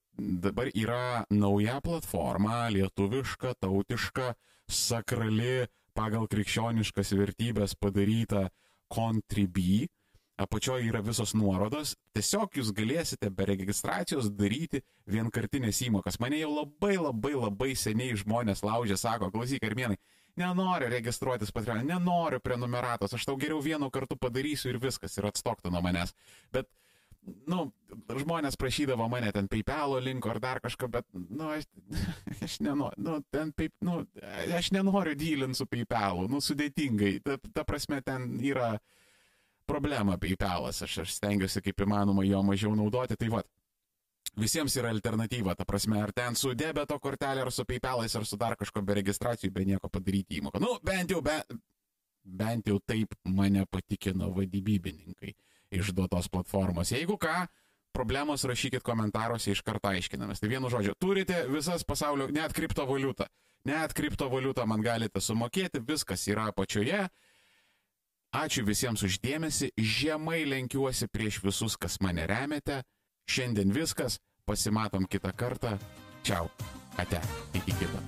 [0.42, 4.32] Dabar yra nauja platforma, lietuviška, tautiška,
[4.66, 8.48] sakrali, pagal krikščioniškas vertybės padaryta
[8.90, 9.86] Contribui.
[10.36, 11.94] Apačioje yra visos nuorodos.
[12.16, 16.20] Tiesiog jūs galėsite be registracijos daryti vienkartinės įmokas.
[16.20, 19.96] Mane jau labai labai labai seniai žmonės laužė, sako, klausyk, armėnai,
[20.36, 25.72] nenoriu registruotis Patreon, nenoriu prenumeratos, aš tau geriau vienu kartu padarysiu ir viskas, ir atstoktų
[25.72, 26.12] nuo manęs.
[26.52, 26.68] Bet
[27.50, 27.70] nu,
[28.12, 31.66] žmonės prašydavo mane ten PayPal linko ar dar kažko, bet, nu, aš,
[32.46, 34.02] aš nenoriu, nu, ten, pay, nu,
[34.58, 38.76] aš nenoriu dylinti su PayPal, nu, sudėtingai, ta, ta prasme, ten yra
[39.68, 43.48] problema PayPalas, aš, aš stengiuosi kaip įmanoma jo mažiau naudoti, tai vad.
[44.36, 48.36] Visiems yra alternatyva, ta prasme, ar ten su debeto kortelė, ar su PayPalais, ar su
[48.40, 50.60] dar kažko be registracijų, be nieko padaryti įmoką.
[50.60, 51.38] Nu, bent jau, be,
[52.26, 55.32] bent jau taip mane patikino vadybininkai
[55.80, 56.92] išduotos platformos.
[56.92, 57.46] Jeigu ką,
[57.96, 60.42] problemos rašykit komentaruose iš karto aiškinamės.
[60.42, 63.30] Tai vienu žodžiu, turite visas pasaulio, net kriptovaliutą.
[63.66, 67.06] Net kriptovaliutą man galite sumokėti, viskas yra apačioje.
[68.36, 72.82] Ačiū visiems uždėmesi, žemai lenkiuosi prieš visus, kas mane remiate.
[73.32, 75.78] Šiandien viskas, pasimatom kitą kartą.
[76.26, 76.50] Čiau,
[77.00, 77.22] ate,
[77.56, 78.02] iki kito.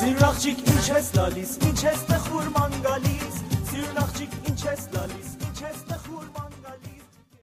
[0.00, 3.42] Sirnaqcik inches lalis, inches te xurman galis
[3.72, 5.29] Sirnaqcik inches lalis